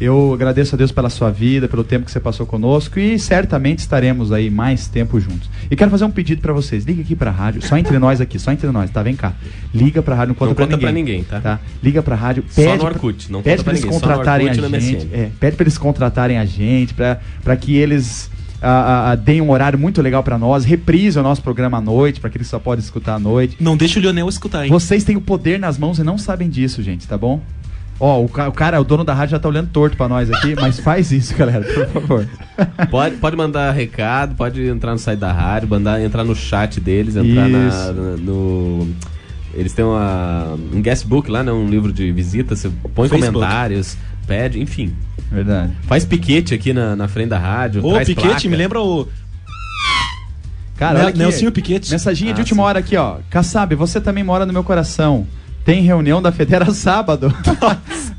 Eu 0.00 0.34
agradeço 0.34 0.74
a 0.74 0.78
Deus 0.78 0.90
pela 0.90 1.08
sua 1.08 1.30
vida, 1.30 1.68
pelo 1.68 1.84
tempo 1.84 2.04
que 2.04 2.10
você 2.10 2.18
passou 2.18 2.44
conosco 2.44 2.98
e 2.98 3.16
certamente 3.18 3.78
estaremos 3.78 4.32
aí 4.32 4.50
mais 4.50 4.88
tempo 4.88 5.20
juntos. 5.20 5.48
E 5.70 5.76
quero 5.76 5.90
fazer 5.90 6.04
um 6.04 6.10
pedido 6.10 6.42
para 6.42 6.52
vocês. 6.52 6.84
Liga 6.84 7.00
aqui 7.02 7.14
para 7.14 7.30
a 7.30 7.32
rádio, 7.32 7.62
só 7.62 7.78
entre 7.78 7.96
nós 7.98 8.20
aqui, 8.20 8.38
só 8.38 8.50
entre 8.50 8.68
nós, 8.70 8.90
tá? 8.90 9.02
Vem 9.02 9.14
cá. 9.14 9.34
Liga 9.72 10.02
para 10.02 10.14
a 10.14 10.18
rádio, 10.18 10.28
não 10.30 10.34
conta 10.34 10.48
Não 10.50 10.54
pra 10.56 10.66
conta 10.66 10.78
pra 10.78 10.90
ninguém. 10.92 11.18
ninguém, 11.18 11.40
tá? 11.40 11.60
Liga 11.82 12.02
para 12.02 12.14
a 12.16 12.18
rádio, 12.18 12.44
Só 12.48 12.60
pede 12.60 12.72
no 12.72 12.78
pra- 12.80 12.88
Orkut, 12.88 13.30
não 13.32 13.42
pede 13.42 13.56
pra 13.56 13.64
pra 13.64 13.72
eles 13.72 13.84
ninguém, 13.84 13.98
só 14.00 14.06
no 14.06 14.12
contratarem 14.12 14.46
Orkut 14.48 14.64
a 14.64 14.68
no 14.68 14.80
gente. 14.80 15.08
É, 15.12 15.30
pede 15.38 15.56
para 15.56 15.64
eles 15.64 15.78
contratarem 15.78 16.38
a 16.38 16.44
gente, 16.44 16.92
para 16.92 17.56
que 17.56 17.76
eles 17.76 18.30
ah, 18.60 18.68
ah, 18.68 19.10
ah, 19.12 19.14
deem 19.14 19.40
um 19.40 19.50
horário 19.50 19.78
muito 19.78 20.02
legal 20.02 20.22
para 20.24 20.38
nós, 20.38 20.64
reprisem 20.64 21.20
o 21.20 21.22
nosso 21.22 21.42
programa 21.42 21.78
à 21.78 21.80
noite, 21.80 22.18
para 22.18 22.30
que 22.30 22.36
eles 22.38 22.48
só 22.48 22.58
podem 22.58 22.82
escutar 22.82 23.14
à 23.14 23.18
noite. 23.18 23.56
Não 23.60 23.76
deixa 23.76 23.98
o 23.98 24.02
Lionel 24.02 24.28
escutar, 24.28 24.64
hein? 24.64 24.70
Vocês 24.70 25.04
têm 25.04 25.16
o 25.16 25.20
poder 25.20 25.58
nas 25.58 25.78
mãos 25.78 25.98
e 25.98 26.02
não 26.02 26.18
sabem 26.18 26.48
disso, 26.48 26.82
gente, 26.82 27.06
tá 27.06 27.16
bom? 27.16 27.40
Ó, 28.00 28.22
o, 28.24 28.28
ca- 28.28 28.48
o 28.48 28.52
cara, 28.52 28.80
o 28.80 28.84
dono 28.84 29.04
da 29.04 29.14
rádio 29.14 29.32
já 29.32 29.38
tá 29.38 29.48
olhando 29.48 29.68
torto 29.70 29.96
pra 29.96 30.08
nós 30.08 30.30
aqui, 30.30 30.54
mas 30.60 30.80
faz 30.80 31.12
isso, 31.12 31.34
galera, 31.38 31.64
por 31.64 31.86
favor. 31.88 32.28
Pode, 32.90 33.16
pode 33.16 33.36
mandar 33.36 33.70
recado, 33.72 34.34
pode 34.34 34.66
entrar 34.66 34.92
no 34.92 34.98
site 34.98 35.18
da 35.20 35.32
rádio, 35.32 35.68
mandar, 35.68 36.00
entrar 36.02 36.24
no 36.24 36.34
chat 36.34 36.80
deles, 36.80 37.14
entrar 37.16 37.48
na- 37.48 37.68
Isso. 37.68 37.92
na- 37.92 38.16
no. 38.16 38.88
Eles 39.54 39.72
têm 39.72 39.84
uma, 39.84 40.56
um 40.72 40.82
guestbook 40.82 41.30
lá, 41.30 41.44
né? 41.44 41.52
Um 41.52 41.68
livro 41.68 41.92
de 41.92 42.10
visita, 42.10 42.56
você 42.56 42.68
põe 42.94 43.08
Facebook. 43.08 43.32
comentários, 43.32 43.96
pede, 44.26 44.60
enfim. 44.60 44.92
Verdade. 45.30 45.72
Faz 45.82 46.04
piquete 46.04 46.52
aqui 46.54 46.72
na, 46.72 46.96
na 46.96 47.06
frente 47.06 47.28
da 47.28 47.38
rádio. 47.38 47.84
Ô, 47.86 47.92
traz 47.92 48.08
Piquete, 48.08 48.26
placa. 48.28 48.48
me 48.48 48.56
lembra 48.56 48.80
o. 48.80 49.06
Cara, 50.76 50.94
Nel- 50.94 51.02
olha 51.02 51.08
aqui. 51.10 51.18
Nelsinho 51.18 51.52
Piquete. 51.52 51.90
Mensaginha 51.90 52.32
de 52.32 52.40
Ah, 52.40 52.42
última 52.42 52.62
sim. 52.62 52.66
hora 52.68 52.78
aqui, 52.80 52.96
ó. 52.96 53.18
Kassab, 53.30 53.74
você 53.76 54.00
também 54.00 54.24
mora 54.24 54.44
no 54.44 54.52
meu 54.52 54.64
coração. 54.64 55.24
Tem 55.64 55.82
reunião 55.82 56.20
da 56.20 56.30
Federa 56.30 56.70
sábado. 56.74 57.32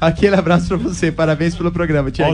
Aquele 0.01 0.35
abraço 0.35 0.67
pra 0.67 0.77
você. 0.77 1.11
Parabéns 1.11 1.55
pelo 1.55 1.71
programa, 1.71 2.09
Tiago. 2.11 2.33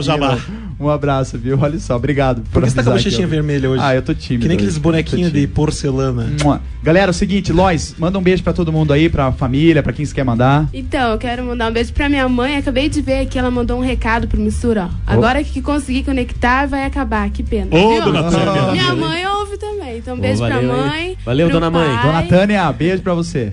Um 0.80 0.88
abraço, 0.88 1.38
viu? 1.38 1.58
Olha 1.60 1.78
só, 1.78 1.94
obrigado 1.94 2.42
Por 2.50 2.62
que 2.62 2.70
você 2.70 2.76
tá 2.76 2.82
com 2.82 2.90
a 2.90 2.94
bochechinha 2.94 3.26
vermelha 3.26 3.70
hoje? 3.70 3.82
Ah, 3.84 3.94
eu 3.94 4.02
tô 4.02 4.12
tímido. 4.14 4.42
Que 4.42 4.48
nem 4.48 4.56
aqueles 4.56 4.78
bonequinhos 4.78 5.32
de 5.32 5.46
porcelana. 5.46 6.28
Mua. 6.42 6.60
Galera, 6.82 7.10
é 7.10 7.12
o 7.12 7.14
seguinte, 7.14 7.52
Lois, 7.52 7.94
manda 7.98 8.18
um 8.18 8.22
beijo 8.22 8.42
pra 8.42 8.52
todo 8.52 8.72
mundo 8.72 8.92
aí, 8.92 9.08
pra 9.08 9.30
família, 9.30 9.82
pra 9.82 9.92
quem 9.92 10.04
você 10.04 10.12
quer 10.12 10.24
mandar. 10.24 10.68
Então, 10.72 11.12
eu 11.12 11.18
quero 11.18 11.44
mandar 11.44 11.70
um 11.70 11.72
beijo 11.72 11.92
pra 11.92 12.08
minha 12.08 12.28
mãe. 12.28 12.56
Acabei 12.56 12.88
de 12.88 13.00
ver 13.00 13.26
que 13.26 13.38
ela 13.38 13.50
mandou 13.50 13.78
um 13.78 13.82
recado 13.82 14.26
pro 14.26 14.40
Mistura, 14.40 14.90
ó. 14.90 15.12
Agora 15.12 15.44
que 15.44 15.62
consegui 15.62 16.02
conectar, 16.02 16.66
vai 16.66 16.84
acabar. 16.84 17.30
Que 17.30 17.42
pena. 17.42 17.68
Ô, 17.70 17.94
viu? 17.94 18.04
dona 18.04 18.30
Tânia. 18.30 18.72
Minha 18.72 18.94
mãe 18.96 19.26
ouve 19.26 19.56
também. 19.58 19.98
Então, 19.98 20.16
um 20.16 20.20
beijo 20.20 20.38
pra 20.44 20.56
valeu, 20.56 20.74
hein? 20.74 20.86
mãe. 20.88 21.16
Valeu, 21.24 21.48
pro 21.48 21.60
dona 21.60 21.70
mãe. 21.70 21.96
pai, 21.96 22.06
Dona 22.06 22.22
Tânia, 22.24 22.72
beijo 22.72 23.02
pra 23.02 23.14
você. 23.14 23.52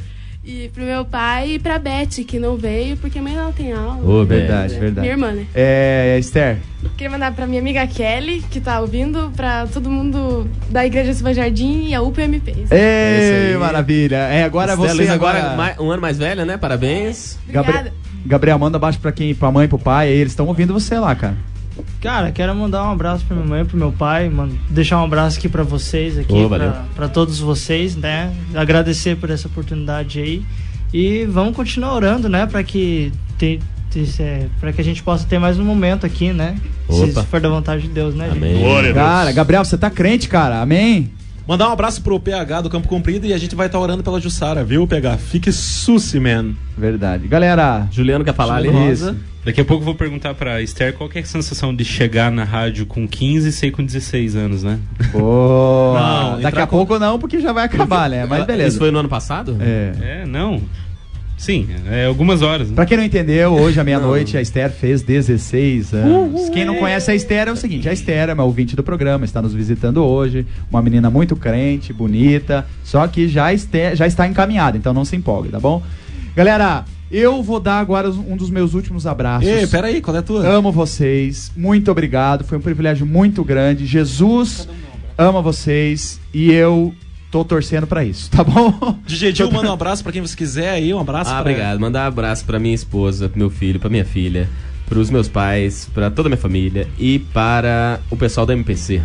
E 0.51 0.67
pro 0.73 0.83
meu 0.83 1.05
pai 1.05 1.51
e 1.51 1.59
pra 1.59 1.77
Beth, 1.77 2.23
que 2.27 2.39
não 2.39 2.57
veio, 2.57 2.97
porque 2.97 3.19
amanhã 3.19 3.41
ela 3.41 3.51
tem 3.53 3.71
aula. 3.71 3.99
Ô, 4.03 4.25
Verdade, 4.25 4.69
velho. 4.69 4.81
verdade. 4.81 5.01
Minha 5.01 5.13
irmã, 5.13 5.31
né? 5.31 5.45
É, 5.53 6.17
Esther, 6.19 6.57
Queria 6.97 7.11
mandar 7.11 7.33
pra 7.33 7.45
minha 7.45 7.61
amiga 7.61 7.85
Kelly, 7.85 8.41
que 8.49 8.59
tá 8.59 8.81
ouvindo, 8.81 9.31
pra 9.35 9.67
todo 9.67 9.91
mundo 9.91 10.49
da 10.71 10.83
Igreja 10.87 11.13
Silva 11.13 11.33
Jardim 11.35 11.89
e 11.89 11.93
a 11.93 12.01
UPMP. 12.01 12.65
É 12.71 13.49
aí. 13.51 13.57
maravilha. 13.57 14.15
É, 14.15 14.43
agora 14.43 14.71
Estela 14.71 14.87
você 14.87 14.93
Luiz 14.97 15.09
agora... 15.11 15.51
agora 15.51 15.75
um 15.79 15.91
ano 15.91 16.01
mais 16.01 16.17
velha, 16.17 16.43
né? 16.45 16.57
Parabéns. 16.57 17.37
Gabri- 17.47 17.69
Obrigada. 17.71 17.93
Gabriel, 18.25 18.57
manda 18.57 18.77
abaixo 18.77 18.99
pra 18.99 19.11
quem? 19.11 19.35
Pra 19.35 19.51
mãe, 19.51 19.67
pro 19.67 19.77
pai, 19.77 20.07
aí 20.07 20.17
eles 20.17 20.31
estão 20.31 20.47
ouvindo 20.47 20.73
você 20.73 20.97
lá, 20.97 21.13
cara. 21.15 21.35
Cara, 22.01 22.31
quero 22.31 22.55
mandar 22.55 22.83
um 22.83 22.91
abraço 22.91 23.25
pra 23.25 23.35
minha 23.35 23.47
mãe, 23.47 23.65
pro 23.65 23.77
meu 23.77 23.91
pai, 23.91 24.29
mano, 24.29 24.57
deixar 24.69 24.99
um 25.01 25.03
abraço 25.03 25.37
aqui 25.37 25.49
pra 25.49 25.63
vocês, 25.63 26.17
aqui, 26.17 26.45
valeu. 26.45 26.71
pra, 26.71 26.85
pra 26.95 27.07
todos 27.09 27.39
vocês, 27.39 27.95
né? 27.95 28.33
Agradecer 28.55 29.17
por 29.17 29.29
essa 29.29 29.47
oportunidade 29.47 30.19
aí. 30.19 30.43
E 30.93 31.25
vamos 31.25 31.55
continuar 31.55 31.93
orando, 31.93 32.27
né? 32.27 32.45
Pra 32.45 32.63
que, 32.63 33.11
te, 33.37 33.59
te, 33.91 34.05
é, 34.21 34.47
pra 34.59 34.73
que 34.73 34.81
a 34.81 34.83
gente 34.83 35.03
possa 35.03 35.25
ter 35.25 35.37
mais 35.39 35.59
um 35.59 35.63
momento 35.63 36.05
aqui, 36.05 36.33
né? 36.33 36.57
Opa. 36.87 37.21
Se 37.21 37.27
for 37.27 37.39
da 37.39 37.49
vontade 37.49 37.83
de 37.83 37.89
Deus, 37.89 38.15
né, 38.15 38.29
Amém. 38.31 38.53
gente? 38.53 38.63
Glória 38.63 38.89
a 38.89 38.93
Deus. 38.93 39.05
Cara, 39.05 39.31
Gabriel, 39.31 39.63
você 39.63 39.77
tá 39.77 39.89
crente, 39.89 40.27
cara. 40.27 40.61
Amém? 40.61 41.11
Mandar 41.49 41.67
um 41.67 41.71
abraço 41.71 42.03
pro 42.03 42.19
PH 42.19 42.61
do 42.61 42.69
Campo 42.69 42.87
Comprido 42.87 43.25
e 43.25 43.33
a 43.33 43.37
gente 43.39 43.55
vai 43.55 43.65
estar 43.65 43.79
orando 43.79 44.03
pela 44.03 44.21
Jussara, 44.21 44.63
viu, 44.63 44.85
PH? 44.85 45.17
Fique 45.17 45.51
suci, 45.51 46.19
man. 46.19 46.53
Verdade. 46.77 47.27
Galera, 47.27 47.87
Juliano 47.89 48.23
quer 48.23 48.35
falar 48.35 48.57
ali? 48.57 48.69
Isso. 48.91 49.15
Daqui 49.43 49.59
a 49.59 49.65
pouco 49.65 49.81
eu 49.81 49.85
vou 49.85 49.95
perguntar 49.95 50.35
pra 50.35 50.61
Esther 50.61 50.93
qual 50.93 51.09
que 51.09 51.17
é 51.17 51.21
a 51.23 51.25
sensação 51.25 51.75
de 51.75 51.83
chegar 51.83 52.31
na 52.31 52.43
rádio 52.43 52.85
com 52.85 53.07
15 53.07 53.49
e 53.49 53.51
sair 53.51 53.71
com 53.71 53.83
16 53.83 54.35
anos, 54.35 54.61
né? 54.61 54.77
Boa. 55.11 55.99
Não, 56.33 56.41
Daqui 56.41 56.59
a 56.59 56.67
com- 56.67 56.77
pouco 56.77 56.99
não, 56.99 57.17
porque 57.17 57.39
já 57.41 57.51
vai 57.51 57.65
acabar, 57.65 58.07
né? 58.11 58.27
Mas 58.27 58.45
beleza. 58.45 58.69
Isso 58.69 58.77
foi 58.77 58.91
no 58.91 58.99
ano 58.99 59.09
passado? 59.09 59.57
É. 59.59 59.93
É, 60.21 60.25
não. 60.27 60.61
Sim, 61.39 61.67
é 61.89 62.05
algumas 62.05 62.41
horas. 62.41 62.67
Né? 62.69 62.75
Pra 62.75 62.85
quem 62.85 62.97
não 62.97 63.03
entendeu, 63.03 63.53
hoje 63.53 63.79
à 63.79 63.83
meia-noite 63.83 64.35
a 64.37 64.41
Esther 64.41 64.69
fez 64.71 65.01
16 65.01 65.93
anos. 65.93 66.49
Quem 66.49 66.65
não 66.65 66.75
conhece 66.75 67.09
a 67.09 67.15
Esther 67.15 67.47
é 67.47 67.51
o 67.51 67.55
seguinte: 67.55 67.87
a 67.87 67.93
Esther 67.93 68.29
é 68.29 68.33
uma 68.33 68.43
ouvinte 68.43 68.75
do 68.75 68.83
programa, 68.83 69.23
está 69.23 69.41
nos 69.41 69.53
visitando 69.53 70.03
hoje. 70.03 70.45
Uma 70.69 70.81
menina 70.81 71.09
muito 71.09 71.37
crente, 71.37 71.93
bonita, 71.93 72.65
só 72.83 73.07
que 73.07 73.27
já, 73.29 73.53
este- 73.53 73.95
já 73.95 74.05
está 74.05 74.27
encaminhada, 74.27 74.77
então 74.77 74.93
não 74.93 75.05
se 75.05 75.15
empolgue, 75.15 75.47
tá 75.49 75.61
bom? 75.61 75.81
Galera, 76.35 76.83
eu 77.09 77.41
vou 77.41 77.59
dar 77.59 77.79
agora 77.79 78.09
um 78.11 78.35
dos 78.35 78.49
meus 78.49 78.73
últimos 78.73 79.07
abraços. 79.07 79.47
Ei, 79.49 79.65
peraí, 79.65 80.01
qual 80.01 80.15
é 80.15 80.19
a 80.19 80.21
tua? 80.21 80.45
Amo 80.45 80.73
vocês, 80.73 81.51
muito 81.55 81.89
obrigado. 81.89 82.43
Foi 82.43 82.57
um 82.57 82.61
privilégio 82.61 83.05
muito 83.05 83.45
grande. 83.45 83.85
Jesus 83.85 84.67
ama 85.17 85.41
vocês 85.41 86.19
e 86.33 86.51
eu 86.51 86.93
tô 87.31 87.45
torcendo 87.45 87.85
pra 87.87 88.03
isso, 88.03 88.29
tá 88.31 88.43
bom? 88.43 88.97
DJ 89.05 89.31
Dil, 89.31 89.51
manda 89.51 89.69
um 89.69 89.73
abraço 89.73 90.03
pra 90.03 90.11
quem 90.11 90.21
você 90.21 90.35
quiser 90.35 90.71
aí, 90.71 90.93
um 90.93 90.99
abraço 90.99 91.29
Ah, 91.29 91.33
pra... 91.33 91.41
obrigado. 91.41 91.79
Mandar 91.79 92.05
um 92.05 92.07
abraço 92.07 92.45
pra 92.45 92.59
minha 92.59 92.75
esposa, 92.75 93.29
pro 93.29 93.37
meu 93.37 93.49
filho, 93.49 93.79
pra 93.79 93.89
minha 93.89 94.05
filha, 94.05 94.49
pros 94.87 95.09
meus 95.09 95.27
pais, 95.27 95.89
pra 95.93 96.09
toda 96.09 96.27
a 96.27 96.31
minha 96.31 96.41
família 96.41 96.87
e 96.97 97.19
para 97.19 97.99
o 98.09 98.17
pessoal 98.17 98.45
da 98.45 98.53
MPC. 98.53 99.01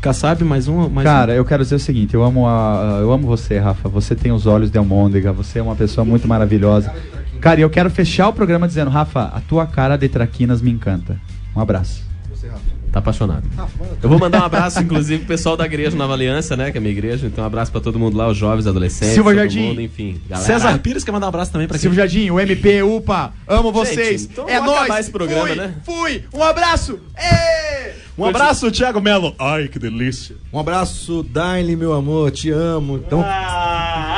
Kassab, 0.00 0.42
mais 0.44 0.66
um... 0.66 0.88
Mais 0.88 1.04
Cara, 1.06 1.32
eu 1.32 1.44
quero 1.44 1.62
dizer 1.62 1.76
o 1.76 1.78
seguinte, 1.78 2.12
eu 2.14 2.24
amo, 2.24 2.48
a, 2.48 2.98
eu 3.00 3.12
amo 3.12 3.24
você, 3.26 3.58
Rafa. 3.58 3.88
Você 3.88 4.16
tem 4.16 4.32
os 4.32 4.46
olhos 4.46 4.68
de 4.68 4.76
almôndega, 4.76 5.32
você 5.32 5.60
é 5.60 5.62
uma 5.62 5.76
pessoa 5.76 6.04
muito 6.04 6.26
maravilhosa. 6.26 6.92
Cara, 7.40 7.60
e 7.60 7.62
eu 7.62 7.70
quero 7.70 7.88
fechar 7.88 8.28
o 8.28 8.32
programa 8.32 8.66
dizendo, 8.66 8.90
Rafa, 8.90 9.22
a 9.32 9.40
tua 9.40 9.64
cara 9.64 9.96
de 9.96 10.08
traquinas 10.08 10.60
me 10.60 10.72
encanta. 10.72 11.20
Um 11.54 11.60
abraço. 11.60 12.02
Tá 12.92 12.98
apaixonado. 12.98 13.44
Eu 14.02 14.08
vou 14.08 14.18
mandar 14.18 14.42
um 14.42 14.44
abraço, 14.44 14.78
inclusive, 14.80 15.20
pro 15.20 15.28
pessoal 15.28 15.56
da 15.56 15.64
igreja 15.64 15.96
Nova 15.96 16.12
Aliança, 16.12 16.54
né? 16.54 16.70
Que 16.70 16.76
é 16.76 16.78
a 16.78 16.82
minha 16.82 16.92
igreja. 16.92 17.26
Então, 17.26 17.42
um 17.42 17.46
abraço 17.46 17.72
pra 17.72 17.80
todo 17.80 17.98
mundo 17.98 18.18
lá, 18.18 18.28
os 18.28 18.36
jovens, 18.36 18.66
adolescentes. 18.66 19.14
Silva 19.14 19.30
todo 19.30 19.38
Jardim. 19.38 19.68
mundo, 19.68 19.80
enfim. 19.80 20.20
Galera. 20.28 20.46
César 20.46 20.78
Pires 20.78 21.02
quer 21.02 21.10
mandar 21.10 21.26
um 21.26 21.28
abraço 21.30 21.50
também 21.50 21.66
pra 21.66 21.76
quem... 21.76 21.80
Silvio 21.80 21.96
Jardim, 21.96 22.30
o 22.30 22.38
MP, 22.38 22.82
UPA, 22.82 23.32
amo 23.48 23.72
vocês. 23.72 24.24
então 24.30 24.46
é 24.46 24.56
vamos 24.56 24.66
nóis. 24.66 24.82
acabar 24.82 25.00
esse 25.00 25.10
programa, 25.10 25.46
fui, 25.46 25.56
né? 25.56 25.74
Fui, 25.84 26.24
um 26.34 26.42
abraço. 26.42 27.00
Ê! 27.16 27.92
Um 28.18 28.26
abraço, 28.26 28.70
Thiago 28.70 29.00
Melo. 29.00 29.34
Ai, 29.38 29.68
que 29.68 29.78
delícia. 29.78 30.36
Um 30.52 30.58
abraço, 30.58 31.22
Daile, 31.22 31.74
meu 31.74 31.94
amor, 31.94 32.30
te 32.30 32.50
amo. 32.50 32.98
Então, 32.98 33.24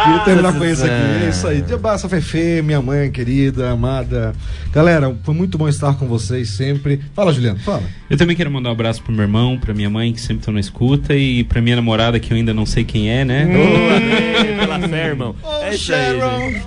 queria 0.04 0.20
terminar 0.20 0.52
com 0.52 0.64
isso 0.64 0.84
aqui. 0.84 1.24
É 1.24 1.28
isso 1.28 1.46
aí. 1.46 1.62
De 1.62 1.74
abraço, 1.74 2.08
Fefe, 2.08 2.62
minha 2.62 2.80
mãe 2.80 3.10
querida, 3.10 3.70
amada. 3.70 4.32
Galera, 4.72 5.14
foi 5.22 5.34
muito 5.34 5.56
bom 5.58 5.68
estar 5.68 5.94
com 5.94 6.06
vocês 6.06 6.50
sempre. 6.50 7.00
Fala, 7.14 7.32
Juliano, 7.32 7.58
fala. 7.60 7.82
Eu 8.08 8.16
também 8.16 8.36
quero 8.36 8.50
mandar 8.50 8.68
um 8.70 8.72
abraço 8.72 9.02
pro 9.02 9.12
meu 9.12 9.22
irmão, 9.22 9.58
pra 9.58 9.72
minha 9.74 9.90
mãe, 9.90 10.12
que 10.12 10.20
sempre 10.20 10.38
estão 10.38 10.54
na 10.54 10.60
escuta, 10.60 11.14
e 11.14 11.44
pra 11.44 11.60
minha 11.60 11.76
namorada, 11.76 12.20
que 12.20 12.32
eu 12.32 12.36
ainda 12.36 12.52
não 12.54 12.66
sei 12.66 12.84
quem 12.84 13.10
é, 13.10 13.24
né? 13.24 13.46
Ô, 13.46 13.96
amém, 13.96 14.58
pela 14.58 14.88
fé, 14.88 15.06
irmão. 15.08 15.34
é 15.62 15.74
isso 15.74 15.92
aí. 15.92 16.62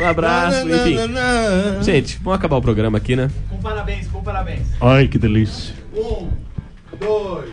Um 0.00 0.06
abraço, 0.06 0.66
enfim. 0.68 0.96
Gente, 1.82 2.18
vamos 2.22 2.38
acabar 2.38 2.56
o 2.56 2.62
programa 2.62 2.98
aqui, 2.98 3.14
né? 3.14 3.30
Com 3.48 3.58
parabéns, 3.58 4.06
com 4.08 4.22
parabéns. 4.22 4.66
Ai, 4.80 5.06
que 5.06 5.18
delícia. 5.18 5.74
Um, 5.94 6.28
dois, 6.98 7.50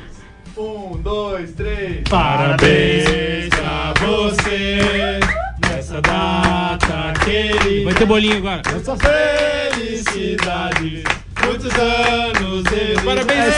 um, 0.59 0.97
dois, 1.01 1.51
três. 1.53 2.01
Parabéns 2.09 3.49
pra 3.49 3.93
você 4.05 5.19
nessa 5.67 6.01
data 6.01 7.13
querida. 7.23 7.85
Vai 7.85 7.93
ter 7.93 8.05
bolinho 8.05 8.37
agora. 8.37 8.61
Essa 8.75 8.95
Felicidade, 8.97 11.03
muitos 11.45 11.71
anos 11.73 12.63
de 12.63 13.03
Parabéns, 13.03 13.53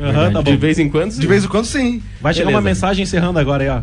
Aham, 0.00 0.32
tá 0.32 0.40
De 0.40 0.56
vez 0.56 0.78
em 0.78 0.88
quando, 0.88 1.10
sim. 1.10 1.20
De 1.20 1.26
vez 1.26 1.44
em 1.44 1.48
quando, 1.48 1.66
sim. 1.66 2.00
Vai 2.22 2.32
chegar 2.32 2.46
Beleza. 2.46 2.62
uma 2.62 2.70
mensagem 2.70 3.02
encerrando 3.02 3.38
agora 3.38 3.62
aí, 3.62 3.68
ó. 3.68 3.82